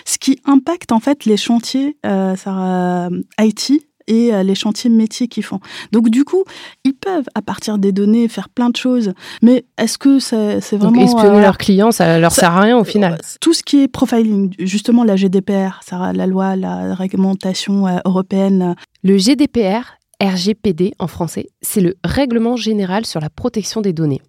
Ce 0.05 0.17
qui 0.17 0.39
impacte 0.45 0.91
en 0.91 0.99
fait 0.99 1.25
les 1.25 1.37
chantiers 1.37 1.97
IT 2.03 3.90
et 4.07 4.31
les 4.43 4.55
chantiers 4.55 4.89
métiers 4.89 5.27
qu'ils 5.27 5.43
font. 5.43 5.59
Donc 5.91 6.09
du 6.09 6.23
coup, 6.23 6.43
ils 6.83 6.93
peuvent 6.93 7.27
à 7.35 7.41
partir 7.41 7.77
des 7.77 7.91
données 7.91 8.27
faire 8.27 8.49
plein 8.49 8.69
de 8.69 8.75
choses, 8.75 9.13
mais 9.41 9.65
est-ce 9.77 9.97
que 9.97 10.19
c'est 10.19 10.59
vraiment 10.77 10.91
Donc, 10.91 11.01
espionner 11.01 11.41
leurs 11.41 11.57
clients, 11.57 11.91
ça 11.91 12.19
leur 12.19 12.31
sert 12.31 12.51
à 12.51 12.61
rien 12.61 12.77
au 12.77 12.83
final. 12.83 13.19
Tout 13.39 13.53
ce 13.53 13.63
qui 13.63 13.83
est 13.83 13.87
profiling, 13.87 14.53
justement 14.59 15.03
la 15.03 15.15
GDPR, 15.15 15.81
ça, 15.85 16.13
la 16.13 16.27
loi, 16.27 16.55
la 16.55 16.93
réglementation 16.93 17.85
européenne. 18.05 18.75
Le 19.03 19.17
GDPR, 19.17 19.97
RGPD 20.21 20.93
en 20.99 21.07
français, 21.07 21.47
c'est 21.61 21.81
le 21.81 21.95
Règlement 22.03 22.55
général 22.55 23.05
sur 23.05 23.19
la 23.19 23.29
protection 23.29 23.81
des 23.81 23.93
données. 23.93 24.21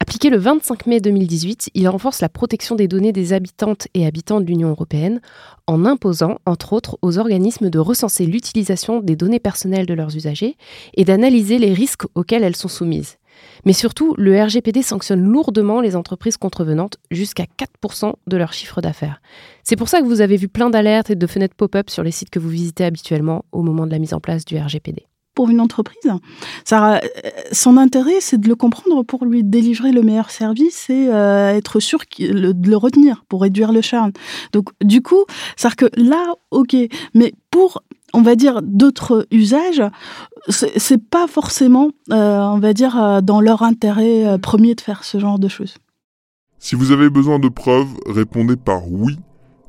Appliqué 0.00 0.30
le 0.30 0.38
25 0.38 0.86
mai 0.86 1.00
2018, 1.00 1.70
il 1.74 1.88
renforce 1.88 2.20
la 2.20 2.28
protection 2.28 2.76
des 2.76 2.86
données 2.86 3.12
des 3.12 3.32
habitantes 3.32 3.88
et 3.94 4.06
habitants 4.06 4.40
de 4.40 4.46
l'Union 4.46 4.68
européenne 4.68 5.20
en 5.66 5.84
imposant, 5.84 6.38
entre 6.46 6.72
autres, 6.72 6.98
aux 7.02 7.18
organismes 7.18 7.68
de 7.68 7.78
recenser 7.80 8.24
l'utilisation 8.24 9.00
des 9.00 9.16
données 9.16 9.40
personnelles 9.40 9.86
de 9.86 9.94
leurs 9.94 10.14
usagers 10.14 10.56
et 10.94 11.04
d'analyser 11.04 11.58
les 11.58 11.72
risques 11.72 12.04
auxquels 12.14 12.44
elles 12.44 12.56
sont 12.56 12.68
soumises. 12.68 13.18
Mais 13.66 13.72
surtout, 13.72 14.14
le 14.16 14.40
RGPD 14.40 14.82
sanctionne 14.82 15.22
lourdement 15.22 15.80
les 15.80 15.96
entreprises 15.96 16.36
contrevenantes 16.36 16.98
jusqu'à 17.10 17.44
4% 17.44 18.14
de 18.26 18.36
leur 18.36 18.52
chiffre 18.52 18.80
d'affaires. 18.80 19.20
C'est 19.64 19.76
pour 19.76 19.88
ça 19.88 20.00
que 20.00 20.06
vous 20.06 20.20
avez 20.20 20.36
vu 20.36 20.48
plein 20.48 20.70
d'alertes 20.70 21.10
et 21.10 21.16
de 21.16 21.26
fenêtres 21.26 21.56
pop-up 21.56 21.90
sur 21.90 22.04
les 22.04 22.12
sites 22.12 22.30
que 22.30 22.38
vous 22.38 22.48
visitez 22.48 22.84
habituellement 22.84 23.44
au 23.50 23.62
moment 23.62 23.84
de 23.84 23.92
la 23.92 23.98
mise 23.98 24.14
en 24.14 24.20
place 24.20 24.44
du 24.44 24.56
RGPD 24.56 25.08
pour 25.38 25.50
une 25.50 25.60
entreprise. 25.60 26.12
Euh, 26.72 26.98
son 27.52 27.76
intérêt, 27.76 28.16
c'est 28.18 28.38
de 28.38 28.48
le 28.48 28.56
comprendre 28.56 29.04
pour 29.04 29.24
lui 29.24 29.44
délivrer 29.44 29.92
le 29.92 30.02
meilleur 30.02 30.32
service 30.32 30.90
et 30.90 31.06
euh, 31.12 31.54
être 31.54 31.78
sûr 31.78 32.00
de 32.18 32.68
le 32.68 32.76
retenir 32.76 33.24
pour 33.28 33.42
réduire 33.42 33.70
le 33.70 33.80
churn. 33.80 34.10
Donc, 34.52 34.70
du 34.82 35.00
coup, 35.00 35.26
c'est-à-dire 35.54 35.76
que 35.76 35.86
là, 35.94 36.34
ok, 36.50 36.74
mais 37.14 37.34
pour 37.52 37.84
on 38.14 38.22
va 38.22 38.34
dire 38.34 38.62
d'autres 38.64 39.28
usages, 39.30 39.84
c'est 40.48 41.08
pas 41.08 41.28
forcément, 41.28 41.90
euh, 42.10 42.40
on 42.40 42.58
va 42.58 42.72
dire, 42.72 43.22
dans 43.22 43.40
leur 43.40 43.62
intérêt 43.62 44.40
premier 44.40 44.74
de 44.74 44.80
faire 44.80 45.04
ce 45.04 45.20
genre 45.20 45.38
de 45.38 45.46
choses. 45.46 45.76
Si 46.58 46.74
vous 46.74 46.90
avez 46.90 47.10
besoin 47.10 47.38
de 47.38 47.48
preuves, 47.48 47.94
répondez 48.06 48.56
par 48.56 48.90
oui 48.90 49.20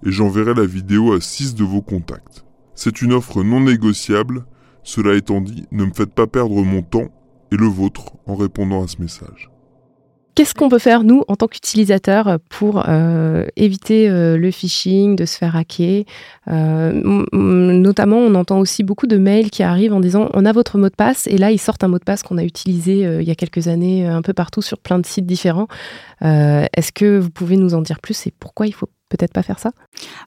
et 0.04 0.12
j'enverrai 0.12 0.56
la 0.56 0.66
vidéo 0.66 1.14
à 1.14 1.22
6 1.22 1.54
de 1.54 1.64
vos 1.64 1.84
contacts. 1.84 2.44
C'est 2.74 3.04
une 3.04 3.14
offre 3.14 3.44
non 3.44 3.60
négociable 3.60 4.46
cela 4.90 5.16
étant 5.16 5.40
dit, 5.40 5.66
ne 5.72 5.86
me 5.86 5.94
faites 5.94 6.14
pas 6.14 6.26
perdre 6.26 6.64
mon 6.64 6.82
temps 6.82 7.10
et 7.52 7.56
le 7.56 7.68
vôtre 7.68 8.14
en 8.26 8.36
répondant 8.36 8.84
à 8.84 8.88
ce 8.88 9.00
message. 9.00 9.52
Qu'est-ce 10.34 10.56
qu'on 10.56 10.70
peut 10.70 10.80
faire, 10.80 11.04
nous, 11.04 11.24
en 11.28 11.36
tant 11.36 11.48
qu'utilisateurs, 11.48 12.40
pour 12.50 12.84
euh, 12.88 13.46
éviter 13.56 14.10
euh, 14.10 14.38
le 14.38 14.50
phishing, 14.52 15.16
de 15.16 15.26
se 15.26 15.38
faire 15.38 15.56
hacker 15.56 16.06
euh, 16.50 17.24
Notamment, 17.34 18.18
on 18.18 18.34
entend 18.34 18.60
aussi 18.60 18.84
beaucoup 18.84 19.06
de 19.06 19.18
mails 19.18 19.52
qui 19.52 19.62
arrivent 19.62 19.94
en 19.94 20.00
disant 20.00 20.30
on 20.34 20.46
a 20.46 20.52
votre 20.52 20.78
mot 20.78 20.90
de 20.90 20.96
passe, 20.96 21.28
et 21.28 21.38
là, 21.38 21.52
ils 21.52 21.60
sortent 21.60 21.84
un 21.84 21.90
mot 21.90 22.00
de 22.00 22.04
passe 22.04 22.24
qu'on 22.24 22.38
a 22.38 22.44
utilisé 22.44 23.02
il 23.02 23.28
y 23.28 23.32
a 23.32 23.36
quelques 23.36 23.68
années 23.68 24.08
un 24.08 24.22
peu 24.22 24.34
partout 24.34 24.62
sur 24.62 24.80
plein 24.80 24.98
de 24.98 25.06
sites 25.06 25.26
différents. 25.26 25.68
Est-ce 26.22 26.92
que 26.92 27.20
vous 27.20 27.30
pouvez 27.30 27.58
nous 27.58 27.76
en 27.76 27.82
dire 27.82 28.00
plus 28.00 28.26
et 28.26 28.34
pourquoi 28.40 28.66
il 28.66 28.74
faut 28.74 28.90
peut-être 29.10 29.34
pas 29.34 29.44
faire 29.44 29.60
ça? 29.60 29.72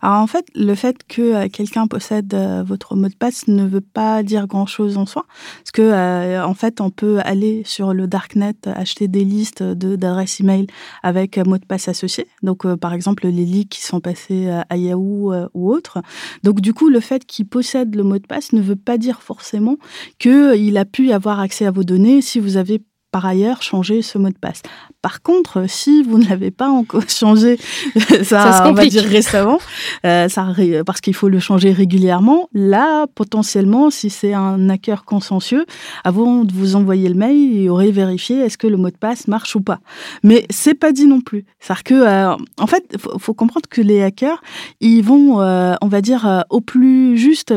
Alors 0.00 0.20
en 0.20 0.26
fait, 0.26 0.46
le 0.54 0.74
fait 0.74 0.96
que 1.08 1.22
euh, 1.22 1.48
quelqu'un 1.48 1.86
possède 1.86 2.34
euh, 2.34 2.62
votre 2.66 2.96
mot 2.96 3.08
de 3.08 3.14
passe 3.14 3.48
ne 3.48 3.64
veut 3.64 3.80
pas 3.80 4.22
dire 4.22 4.46
grand-chose 4.46 4.98
en 4.98 5.06
soi, 5.06 5.24
parce 5.58 5.70
que 5.72 5.82
euh, 5.82 6.44
en 6.44 6.54
fait, 6.54 6.80
on 6.80 6.90
peut 6.90 7.20
aller 7.24 7.62
sur 7.64 7.94
le 7.94 8.06
darknet 8.06 8.54
acheter 8.66 9.08
des 9.08 9.24
listes 9.24 9.62
de 9.62 9.96
d'adresses 9.96 10.40
email 10.40 10.66
avec 11.02 11.38
mot 11.38 11.58
de 11.58 11.64
passe 11.64 11.88
associé. 11.88 12.26
Donc 12.42 12.66
par 12.76 12.92
exemple 12.92 13.26
les 13.26 13.44
leaks 13.44 13.68
qui 13.68 13.82
sont 13.82 14.00
passés 14.00 14.48
à 14.68 14.76
Yahoo 14.76 15.32
ou 15.54 15.72
autres. 15.72 16.02
Donc 16.42 16.60
du 16.60 16.74
coup, 16.74 16.88
le 16.88 17.00
fait 17.00 17.24
qu'il 17.24 17.46
possède 17.46 17.94
le 17.94 18.02
mot 18.02 18.18
de 18.18 18.26
passe 18.26 18.52
ne 18.52 18.60
veut 18.60 18.76
pas 18.76 18.98
dire 18.98 19.22
forcément 19.22 19.76
qu'il 20.18 20.76
a 20.76 20.84
pu 20.84 21.12
avoir 21.12 21.40
accès 21.40 21.66
à 21.66 21.70
vos 21.70 21.84
données 21.84 22.22
si 22.22 22.40
vous 22.40 22.56
avez 22.56 22.82
par 23.12 23.26
ailleurs 23.26 23.62
changer 23.62 24.02
ce 24.02 24.18
mot 24.18 24.30
de 24.30 24.38
passe. 24.38 24.62
Par 25.02 25.20
contre, 25.22 25.66
si 25.68 26.02
vous 26.02 26.18
ne 26.22 26.28
l'avez 26.28 26.50
pas 26.50 26.68
encore 26.68 27.08
changé, 27.08 27.58
ça, 28.22 28.64
on 28.66 28.72
va 28.72 28.86
dire 28.86 29.04
récemment, 29.18 29.58
euh, 30.06 30.28
ça, 30.28 30.48
parce 30.84 31.00
qu'il 31.00 31.14
faut 31.14 31.28
le 31.28 31.38
changer 31.38 31.72
régulièrement, 31.72 32.48
là, 32.54 33.06
potentiellement, 33.14 33.90
si 33.90 34.10
c'est 34.10 34.32
un 34.32 34.68
hacker 34.70 35.04
consensueux, 35.04 35.66
avant 36.04 36.44
de 36.44 36.52
vous 36.52 36.74
envoyer 36.74 37.08
le 37.08 37.14
mail, 37.14 37.36
il 37.36 37.68
aurait 37.68 37.90
vérifié 37.90 38.38
est-ce 38.38 38.56
que 38.56 38.66
le 38.66 38.78
mot 38.78 38.90
de 38.90 38.96
passe 38.96 39.28
marche 39.28 39.54
ou 39.54 39.60
pas. 39.60 39.80
Mais 40.22 40.46
c'est 40.50 40.74
pas 40.74 40.92
dit 40.92 41.06
non 41.06 41.20
plus. 41.20 41.44
cest 41.60 41.82
que, 41.82 41.94
euh, 41.94 42.34
en 42.58 42.66
fait, 42.66 42.96
faut, 42.98 43.18
faut 43.18 43.34
comprendre 43.34 43.68
que 43.68 43.82
les 43.82 44.02
hackers, 44.02 44.40
ils 44.80 45.02
vont, 45.02 45.40
euh, 45.42 45.74
on 45.82 45.88
va 45.88 46.00
dire, 46.00 46.44
au 46.48 46.60
plus 46.60 47.18
juste. 47.18 47.52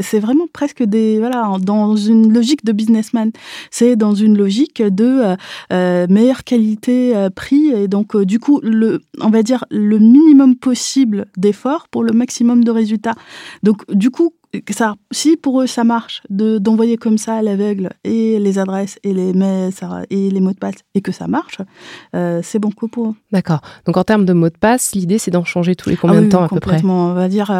C'est 0.00 0.20
vraiment 0.20 0.46
presque 0.52 0.82
des, 0.82 1.18
voilà, 1.18 1.56
dans 1.60 1.96
une 1.96 2.32
logique 2.32 2.64
de 2.64 2.72
businessman. 2.72 3.30
C'est 3.70 3.96
dans 3.96 4.14
une 4.14 4.36
logique 4.36 4.73
de 4.82 5.04
euh, 5.04 5.36
euh, 5.72 6.06
meilleure 6.08 6.44
qualité 6.44 7.16
euh, 7.16 7.30
prix 7.30 7.68
et 7.68 7.88
donc 7.88 8.16
du 8.16 8.38
coup 8.38 8.60
le 8.62 9.02
on 9.20 9.30
va 9.30 9.42
dire 9.42 9.64
le 9.70 9.98
minimum 9.98 10.56
possible 10.56 11.26
d'efforts 11.36 11.88
pour 11.88 12.02
le 12.02 12.12
maximum 12.12 12.64
de 12.64 12.70
résultats. 12.70 13.14
Donc 13.62 13.90
du 13.92 14.10
coup 14.10 14.34
ça, 14.70 14.94
si 15.10 15.36
pour 15.36 15.62
eux 15.62 15.66
ça 15.66 15.84
marche 15.84 16.22
de 16.30 16.58
d'envoyer 16.58 16.96
comme 16.96 17.18
ça 17.18 17.36
à 17.36 17.42
l'aveugle 17.42 17.90
et 18.04 18.38
les 18.38 18.58
adresses 18.58 18.98
et 19.02 19.12
les 19.12 19.32
mails 19.32 19.72
et 20.10 20.30
les 20.30 20.40
mots 20.40 20.52
de 20.52 20.58
passe 20.58 20.76
et 20.94 21.00
que 21.00 21.12
ça 21.12 21.26
marche, 21.26 21.58
c'est 22.12 22.58
bon 22.58 22.70
coup 22.70 22.88
pour 22.88 23.08
eux. 23.08 23.14
D'accord. 23.32 23.60
Donc 23.86 23.96
en 23.96 24.04
termes 24.04 24.24
de 24.24 24.32
mots 24.32 24.50
de 24.50 24.58
passe, 24.58 24.94
l'idée 24.94 25.18
c'est 25.18 25.30
d'en 25.30 25.44
changer 25.44 25.74
tous 25.74 25.90
les 25.90 25.96
combien 25.96 26.18
ah 26.18 26.22
de 26.22 26.28
temps 26.28 26.44
à 26.44 26.48
peu 26.48 26.60
près 26.60 26.84
On 26.84 27.14
va 27.14 27.28
dire 27.28 27.50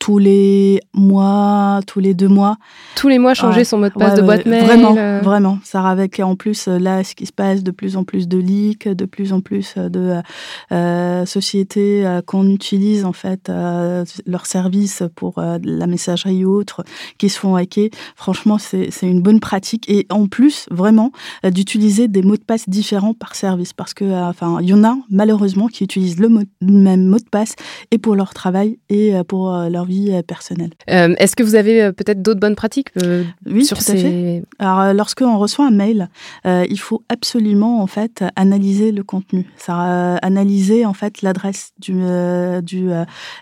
tous 0.00 0.18
les 0.18 0.80
mois, 0.94 1.80
tous 1.86 2.00
les 2.00 2.14
deux 2.14 2.26
mois. 2.26 2.56
Tous 2.96 3.08
les 3.08 3.18
mois, 3.18 3.34
changer 3.34 3.64
son 3.64 3.78
mot 3.78 3.88
de 3.88 3.92
passe 3.92 4.14
de 4.14 4.22
boîte 4.22 4.46
mail. 4.46 4.64
Vraiment, 4.64 4.96
euh. 4.96 5.20
vraiment. 5.20 5.58
Ça 5.62 5.86
avec 5.86 6.18
en 6.20 6.36
plus 6.36 6.66
euh, 6.66 6.78
là 6.78 7.04
ce 7.04 7.14
qui 7.14 7.26
se 7.26 7.32
passe, 7.32 7.62
de 7.62 7.70
plus 7.70 7.96
en 7.98 8.04
plus 8.04 8.26
de 8.26 8.38
leaks, 8.38 8.88
de 8.88 9.04
plus 9.04 9.32
en 9.32 9.42
plus 9.42 9.74
euh, 9.76 9.88
de 9.88 11.26
sociétés 11.26 12.20
qu'on 12.26 12.48
utilise 12.48 13.04
en 13.04 13.12
fait 13.12 13.52
leurs 14.26 14.46
services 14.46 15.02
pour 15.14 15.34
la 15.40 15.86
messagerie 15.86 15.99
ou 16.08 16.50
autre 16.50 16.84
qui 17.18 17.28
se 17.28 17.38
font 17.38 17.54
hacker. 17.56 17.88
Franchement, 18.16 18.58
c'est 18.58 18.90
une 19.02 19.22
bonne 19.22 19.40
pratique 19.40 19.88
et 19.88 20.06
en 20.10 20.26
plus 20.26 20.66
vraiment 20.70 21.12
d'utiliser 21.44 22.08
des 22.08 22.22
mots 22.22 22.36
de 22.36 22.44
passe 22.44 22.68
différents 22.68 23.14
par 23.14 23.34
service 23.34 23.72
parce 23.72 23.94
que 23.94 24.04
enfin 24.04 24.58
il 24.60 24.68
y 24.68 24.74
en 24.74 24.84
a 24.84 24.96
malheureusement 25.10 25.66
qui 25.66 25.84
utilisent 25.84 26.18
le, 26.18 26.28
même 26.60 27.06
mot 27.06 27.18
de 27.18 27.28
passe 27.30 27.54
et 27.90 27.98
pour 27.98 28.14
leur 28.14 28.34
travail 28.34 28.78
et 28.88 29.14
pour 29.28 29.50
leur 29.68 29.86
euh, 29.90 30.22
personnelle. 30.22 30.70
Euh, 30.88 31.14
est-ce 31.18 31.34
que 31.34 31.42
vous 31.42 31.54
avez 31.54 31.82
euh, 31.82 31.92
peut-être 31.92 32.22
d'autres 32.22 32.40
bonnes 32.40 32.54
pratiques 32.54 32.90
oui, 33.46 33.64
sur 33.64 33.78
tout 33.78 33.82
ces... 33.82 33.92
à 33.92 33.96
fait. 33.96 34.42
Alors, 34.58 34.94
lorsqu'on 34.94 35.38
reçoit 35.38 35.66
un 35.66 35.70
mail, 35.70 36.08
il 36.44 36.78
faut 36.78 37.02
absolument 37.08 37.82
en 37.82 37.86
fait 37.86 38.24
analyser 38.36 38.92
le 38.92 39.02
contenu, 39.02 39.46
ça 39.56 40.16
analyser 40.16 40.86
en 40.86 40.92
fait 40.92 41.22
l'adresse 41.22 41.72
du 41.78 41.94
du 42.62 42.90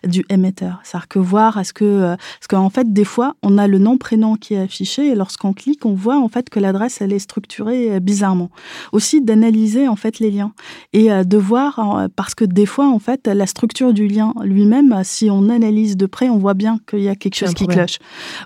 du 0.04 0.24
émetteur, 0.28 0.80
c'est-à-dire 0.82 1.08
que 1.08 1.18
voir 1.18 1.58
est-ce 1.58 1.72
que 1.72 2.16
qu'en 2.48 2.70
fait 2.70 2.92
des 2.92 3.04
fois 3.04 3.34
on 3.42 3.58
a 3.58 3.66
le 3.66 3.78
nom 3.78 3.98
prénom 3.98 4.34
qui 4.36 4.54
est 4.54 4.60
affiché 4.60 5.08
et 5.08 5.14
lorsqu'on 5.14 5.52
clique 5.52 5.86
on 5.86 5.94
voit 5.94 6.18
en 6.18 6.28
fait 6.28 6.50
que 6.50 6.60
l'adresse 6.60 7.00
elle 7.00 7.12
est 7.12 7.18
structurée 7.18 8.00
bizarrement. 8.00 8.50
Aussi 8.92 9.20
d'analyser 9.20 9.88
en 9.88 9.96
fait 9.96 10.18
les 10.18 10.30
liens 10.30 10.52
et 10.92 11.08
de 11.08 11.38
voir 11.38 12.08
parce 12.16 12.34
que 12.34 12.44
des 12.44 12.66
fois 12.66 12.88
en 12.88 12.98
fait 12.98 13.26
la 13.26 13.46
structure 13.46 13.92
du 13.92 14.08
lien 14.08 14.34
lui-même 14.42 15.02
si 15.04 15.30
on 15.30 15.48
analyse 15.48 15.96
de 15.96 16.06
près 16.06 16.28
on 16.28 16.38
voit 16.38 16.54
bien 16.54 16.78
qu'il 16.88 17.00
y 17.00 17.08
a 17.08 17.14
quelque 17.14 17.36
chose 17.36 17.54
qui 17.54 17.66
cloche. 17.66 17.98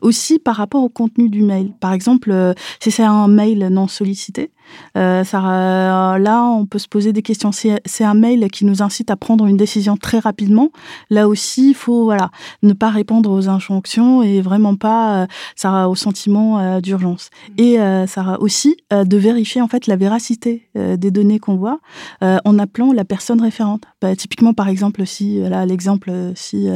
Aussi 0.03 0.38
par 0.38 0.57
rapport 0.57 0.83
au 0.83 0.88
contenu 0.88 1.29
du 1.29 1.43
mail. 1.43 1.73
Par 1.81 1.93
exemple, 1.93 2.31
euh, 2.31 2.55
si 2.81 2.91
c'est 2.91 3.05
un 3.05 3.29
mail 3.29 3.69
non 3.69 3.88
sollicité, 3.88 4.51
euh, 4.97 5.25
ça, 5.25 5.38
euh, 5.38 6.19
là, 6.19 6.45
on 6.45 6.67
peut 6.67 6.79
se 6.79 6.88
poser 6.88 7.12
des 7.12 7.23
questions. 7.23 7.51
C'est 7.53 8.05
un 8.05 8.15
mail 8.15 8.51
qui 8.51 8.65
nous 8.65 8.83
incite 8.83 9.11
à 9.11 9.17
prendre 9.17 9.47
une 9.47 9.57
décision 9.57 9.97
très 9.97 10.19
rapidement. 10.19 10.71
Là 11.11 11.29
aussi, 11.29 11.71
il 11.71 11.75
faut 11.75 12.05
voilà, 12.05 12.31
ne 12.62 12.73
pas 12.73 12.91
répondre 12.91 13.31
aux 13.31 13.49
injonctions 13.49 13.91
et 14.22 14.40
vraiment 14.40 14.76
pas 14.76 15.26
ça 15.57 15.88
au 15.88 15.94
sentiment 15.94 16.81
d'urgence. 16.81 17.31
Mm. 17.50 17.62
Et 17.62 18.07
ça 18.07 18.38
aussi 18.40 18.76
de 18.90 19.16
vérifier 19.16 19.61
en 19.61 19.68
fait 19.68 19.87
la 19.87 19.96
véracité 19.96 20.68
des 20.74 21.11
données 21.11 21.38
qu'on 21.38 21.57
voit 21.57 21.81
en 22.20 22.59
appelant 22.59 22.92
la 22.92 23.05
personne 23.05 23.40
référente. 23.40 23.85
Bah, 24.03 24.15
typiquement, 24.17 24.53
par 24.53 24.69
exemple, 24.69 25.07
si 25.07 25.41
là 25.41 25.65
l'exemple, 25.65 26.12
si 26.35 26.69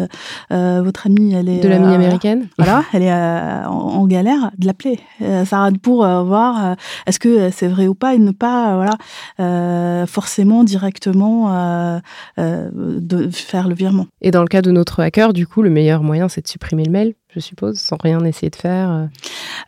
votre 0.51 1.07
amie 1.07 1.35
elle 1.35 1.49
est 1.49 1.61
de 1.61 1.69
l'amie 1.69 1.95
américaine, 1.95 2.49
voilà, 2.59 2.85
elle 2.93 3.03
est 3.03 3.13
en, 3.13 3.71
en, 3.71 4.07
galère, 4.07 4.51
de 4.59 4.67
l'appeler. 4.67 5.01
ça 5.45 5.69
pour 5.83 6.07
voir 6.07 6.77
est-ce 7.07 7.19
que 7.19 7.51
c'est 7.51 7.69
vrai 7.69 7.89
ou 7.89 7.95
pas 7.95 8.15
et 8.15 8.19
ne 8.19 8.31
pas 8.31 8.73
euh, 8.73 8.75
voilà 8.77 8.97
euh, 9.41 10.07
forcément 10.07 10.65
directement 10.65 11.53
euh, 11.53 12.01
de 12.37 13.31
faire 13.31 13.69
le 13.69 13.75
virement. 13.75 14.07
Et 14.21 14.31
dans 14.31 14.43
le 14.43 14.49
cas 14.49 14.63
de 14.63 14.71
notre 14.71 15.01
hacker, 15.01 15.33
du 15.33 15.47
coup, 15.47 15.63
le 15.63 15.71
meilleur 15.71 16.03
moyen, 16.03 16.29
c'est 16.29 16.43
de 16.43 16.49
supprimer 16.49 16.85
le 16.85 16.93
mail 16.93 17.15
je 17.35 17.41
suppose, 17.41 17.79
sans 17.79 17.99
rien 18.03 18.25
essayer 18.25 18.49
de 18.49 18.57
faire 18.57 19.09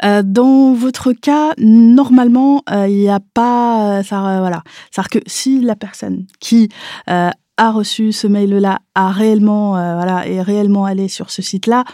Dans 0.03 0.73
votre 0.73 1.13
cas, 1.13 1.53
normalement, 1.59 2.63
il 2.71 2.97
n'y 2.97 3.09
a 3.09 3.21
pas... 3.35 4.03
ça, 4.03 4.39
voilà. 4.41 4.63
C'est-à-dire 4.91 5.11
que 5.11 5.19
si 5.27 5.61
la 5.61 5.77
personne 5.77 6.27
qui 6.41 6.69
a 7.07 7.71
reçu 7.71 8.13
ce 8.13 8.27
mail-là, 8.27 8.79
a 8.95 9.11
réellement, 9.11 9.73
voilà, 9.73 10.29
est 10.29 10.43
réellement 10.43 10.85
allé 10.85 11.09
sur 11.09 11.31
ce 11.31 11.43
site-là, 11.43 11.85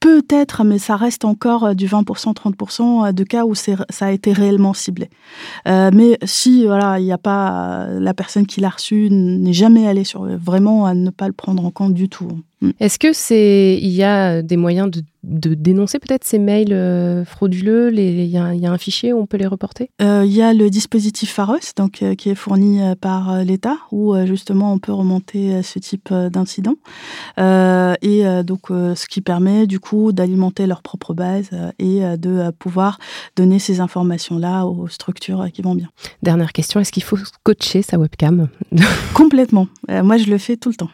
peut-être, 0.00 0.62
mais 0.62 0.78
ça 0.78 0.96
reste 0.96 1.24
encore 1.24 1.74
du 1.74 1.86
20%, 1.86 2.34
30% 2.34 3.12
de 3.12 3.24
cas 3.24 3.44
où 3.44 3.54
ça 3.54 3.74
a 4.00 4.10
été 4.10 4.32
réellement 4.32 4.74
ciblé. 4.74 5.08
mais 5.66 6.18
si 6.22 6.66
voilà, 6.66 7.00
il 7.00 7.04
n'y 7.04 7.12
a 7.12 7.18
pas 7.18 7.86
la 7.88 8.14
personne 8.14 8.46
qui 8.46 8.60
l'a 8.60 8.68
reçu 8.68 9.08
n'est 9.10 9.52
jamais 9.52 9.88
allée 9.88 10.04
sur 10.04 10.24
vraiment 10.24 10.86
à 10.86 10.94
ne 10.94 11.10
pas 11.10 11.26
le 11.26 11.32
prendre 11.32 11.64
en 11.64 11.70
compte 11.70 11.94
du 11.94 12.08
tout. 12.08 12.28
Mm. 12.62 12.70
Est-ce 12.80 12.98
que 12.98 13.12
c'est 13.12 13.78
il 13.80 13.90
y 13.90 14.02
a 14.02 14.42
des 14.42 14.56
moyens 14.56 14.90
de, 14.90 15.02
dénoncer 15.22 15.98
peut-être 15.98 16.24
ces 16.24 16.38
mails 16.38 16.72
euh, 16.72 17.24
frauduleux 17.24 17.92
Il 17.92 18.24
y, 18.26 18.36
a 18.38 18.44
un 18.44 18.78
fichier 18.78 19.12
où 19.12 19.18
on 19.18 19.26
peut 19.26 19.36
les 19.36 19.46
reporter? 19.46 19.90
Euh, 20.00 20.22
Il 20.24 20.32
y 20.32 20.40
a 20.40 20.54
le 20.54 20.70
dispositif 20.70 21.32
Pharos, 21.32 21.58
donc 21.76 22.02
euh, 22.02 22.14
qui 22.14 22.30
est 22.30 22.36
fourni 22.36 22.80
par 23.00 23.44
l'État, 23.44 23.76
où 23.90 24.14
justement 24.24 24.72
on 24.72 24.78
peut 24.78 24.92
remonter 24.92 25.62
ce 25.62 25.78
type 25.78 26.12
d'incident, 26.12 26.74
et 27.38 28.24
donc 28.44 28.68
ce 28.68 29.06
qui 29.06 29.20
permet 29.20 29.66
du 29.66 29.80
coup 29.80 30.12
d'alimenter 30.12 30.66
leur 30.66 30.82
propre 30.82 31.12
base 31.12 31.50
et 31.78 32.00
de 32.16 32.50
pouvoir 32.52 32.98
donner 33.34 33.58
ces 33.58 33.80
informations-là 33.80 34.64
aux 34.64 34.88
structures 34.88 35.46
qui 35.52 35.62
vont 35.62 35.74
bien. 35.74 35.88
Dernière 36.22 36.52
question 36.52 36.80
est-ce 36.80 36.92
qu'il 36.92 37.02
faut 37.02 37.18
coacher 37.42 37.82
sa 37.82 37.98
webcam? 37.98 38.48
Complètement. 39.14 39.66
moi, 39.88 40.16
je 40.18 40.30
le 40.30 40.38
fais 40.38 40.56
tout 40.56 40.70
le 40.70 40.76
temps. 40.76 40.90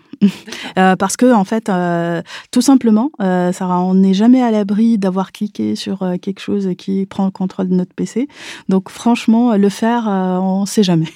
parce 0.75 1.17
que 1.17 1.33
en 1.33 1.45
fait 1.45 1.52
euh, 1.69 2.23
tout 2.51 2.61
simplement, 2.61 3.11
euh, 3.21 3.53
on 3.61 3.95
n'est 3.95 4.15
jamais 4.15 4.43
à 4.43 4.51
l'abri 4.51 4.99
d'avoir 4.99 5.33
cliqué 5.33 5.77
sur 5.77 6.03
euh, 6.03 6.17
quelque 6.17 6.41
chose 6.41 6.71
qui 6.77 7.07
prend 7.07 7.25
le 7.25 7.31
contrôle 7.31 7.69
de 7.69 7.75
notre 7.75 7.95
PC. 7.95 8.29
Donc 8.69 8.89
franchement, 8.89 9.57
le 9.57 9.69
faire, 9.69 10.07
on 10.09 10.63
ne 10.63 10.67
sait 10.67 10.83
jamais. 10.83 11.09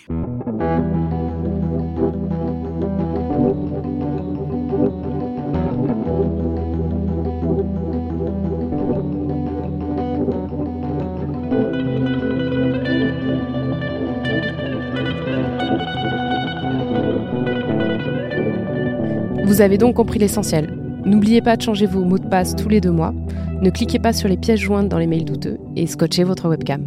Vous 19.47 19.61
avez 19.61 19.79
donc 19.79 19.95
compris 19.95 20.19
l'essentiel. 20.19 20.77
N'oubliez 21.05 21.41
pas 21.41 21.57
de 21.57 21.63
changer 21.63 21.87
vos 21.87 22.05
mots 22.05 22.19
de 22.19 22.27
passe 22.27 22.57
tous 22.57 22.69
les 22.69 22.81
deux 22.81 22.91
mois. 22.91 23.15
Ne 23.63 23.71
cliquez 23.71 24.01
pas 24.01 24.13
sur 24.13 24.29
les 24.29 24.37
pièces 24.37 24.59
jointes 24.59 24.89
dans 24.89 24.99
les 24.99 25.07
mails 25.07 25.25
douteux 25.25 25.59
et 25.77 25.87
scotchez 25.87 26.25
votre 26.25 26.49
webcam. 26.49 26.85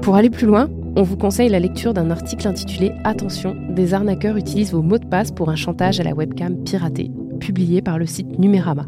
Pour 0.00 0.16
aller 0.16 0.30
plus 0.30 0.46
loin, 0.46 0.70
on 0.96 1.02
vous 1.02 1.18
conseille 1.18 1.50
la 1.50 1.60
lecture 1.60 1.92
d'un 1.92 2.10
article 2.10 2.48
intitulé 2.48 2.92
Attention, 3.04 3.54
des 3.68 3.92
arnaqueurs 3.92 4.38
utilisent 4.38 4.72
vos 4.72 4.80
mots 4.80 4.96
de 4.96 5.04
passe 5.04 5.32
pour 5.32 5.50
un 5.50 5.54
chantage 5.54 6.00
à 6.00 6.02
la 6.02 6.14
webcam 6.14 6.64
piratée, 6.64 7.10
publié 7.40 7.82
par 7.82 7.98
le 7.98 8.06
site 8.06 8.38
Numérama. 8.38 8.86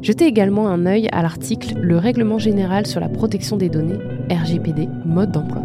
Jetez 0.00 0.26
également 0.26 0.68
un 0.68 0.86
œil 0.86 1.08
à 1.10 1.22
l'article 1.22 1.74
Le 1.80 1.98
règlement 1.98 2.38
général 2.38 2.86
sur 2.86 3.00
la 3.00 3.08
protection 3.08 3.56
des 3.56 3.68
données, 3.68 3.98
RGPD, 4.30 4.88
mode 5.04 5.32
d'emploi, 5.32 5.62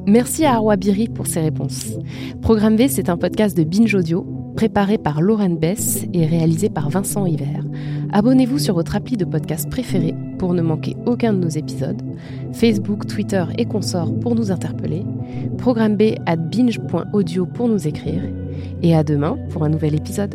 Merci 0.06 0.44
à 0.44 0.54
Arwa 0.54 0.76
Biri 0.76 1.08
pour 1.08 1.26
ses 1.26 1.40
réponses. 1.40 1.92
Programme 2.42 2.76
V, 2.76 2.88
c'est 2.88 3.08
un 3.08 3.16
podcast 3.16 3.56
de 3.56 3.64
Binge 3.64 3.94
Audio, 3.94 4.26
préparé 4.54 4.98
par 4.98 5.22
Lauren 5.22 5.50
Bess 5.50 6.04
et 6.12 6.26
réalisé 6.26 6.68
par 6.68 6.90
Vincent 6.90 7.26
Hiver. 7.26 7.64
Abonnez-vous 8.12 8.58
sur 8.58 8.74
votre 8.74 8.96
appli 8.96 9.16
de 9.16 9.24
podcast 9.24 9.68
préféré 9.68 10.14
pour 10.38 10.54
ne 10.54 10.62
manquer 10.62 10.96
aucun 11.06 11.32
de 11.32 11.38
nos 11.38 11.48
épisodes. 11.48 12.02
Facebook, 12.52 13.06
Twitter 13.06 13.44
et 13.58 13.64
consorts 13.64 14.14
pour 14.20 14.34
nous 14.34 14.52
interpeller. 14.52 15.04
Programme 15.58 15.96
B 15.96 16.14
at 16.26 16.36
binge.audio 16.36 17.46
pour 17.46 17.68
nous 17.68 17.88
écrire. 17.88 18.22
Et 18.82 18.94
à 18.94 19.04
demain 19.04 19.38
pour 19.50 19.64
un 19.64 19.68
nouvel 19.68 19.94
épisode. 19.94 20.34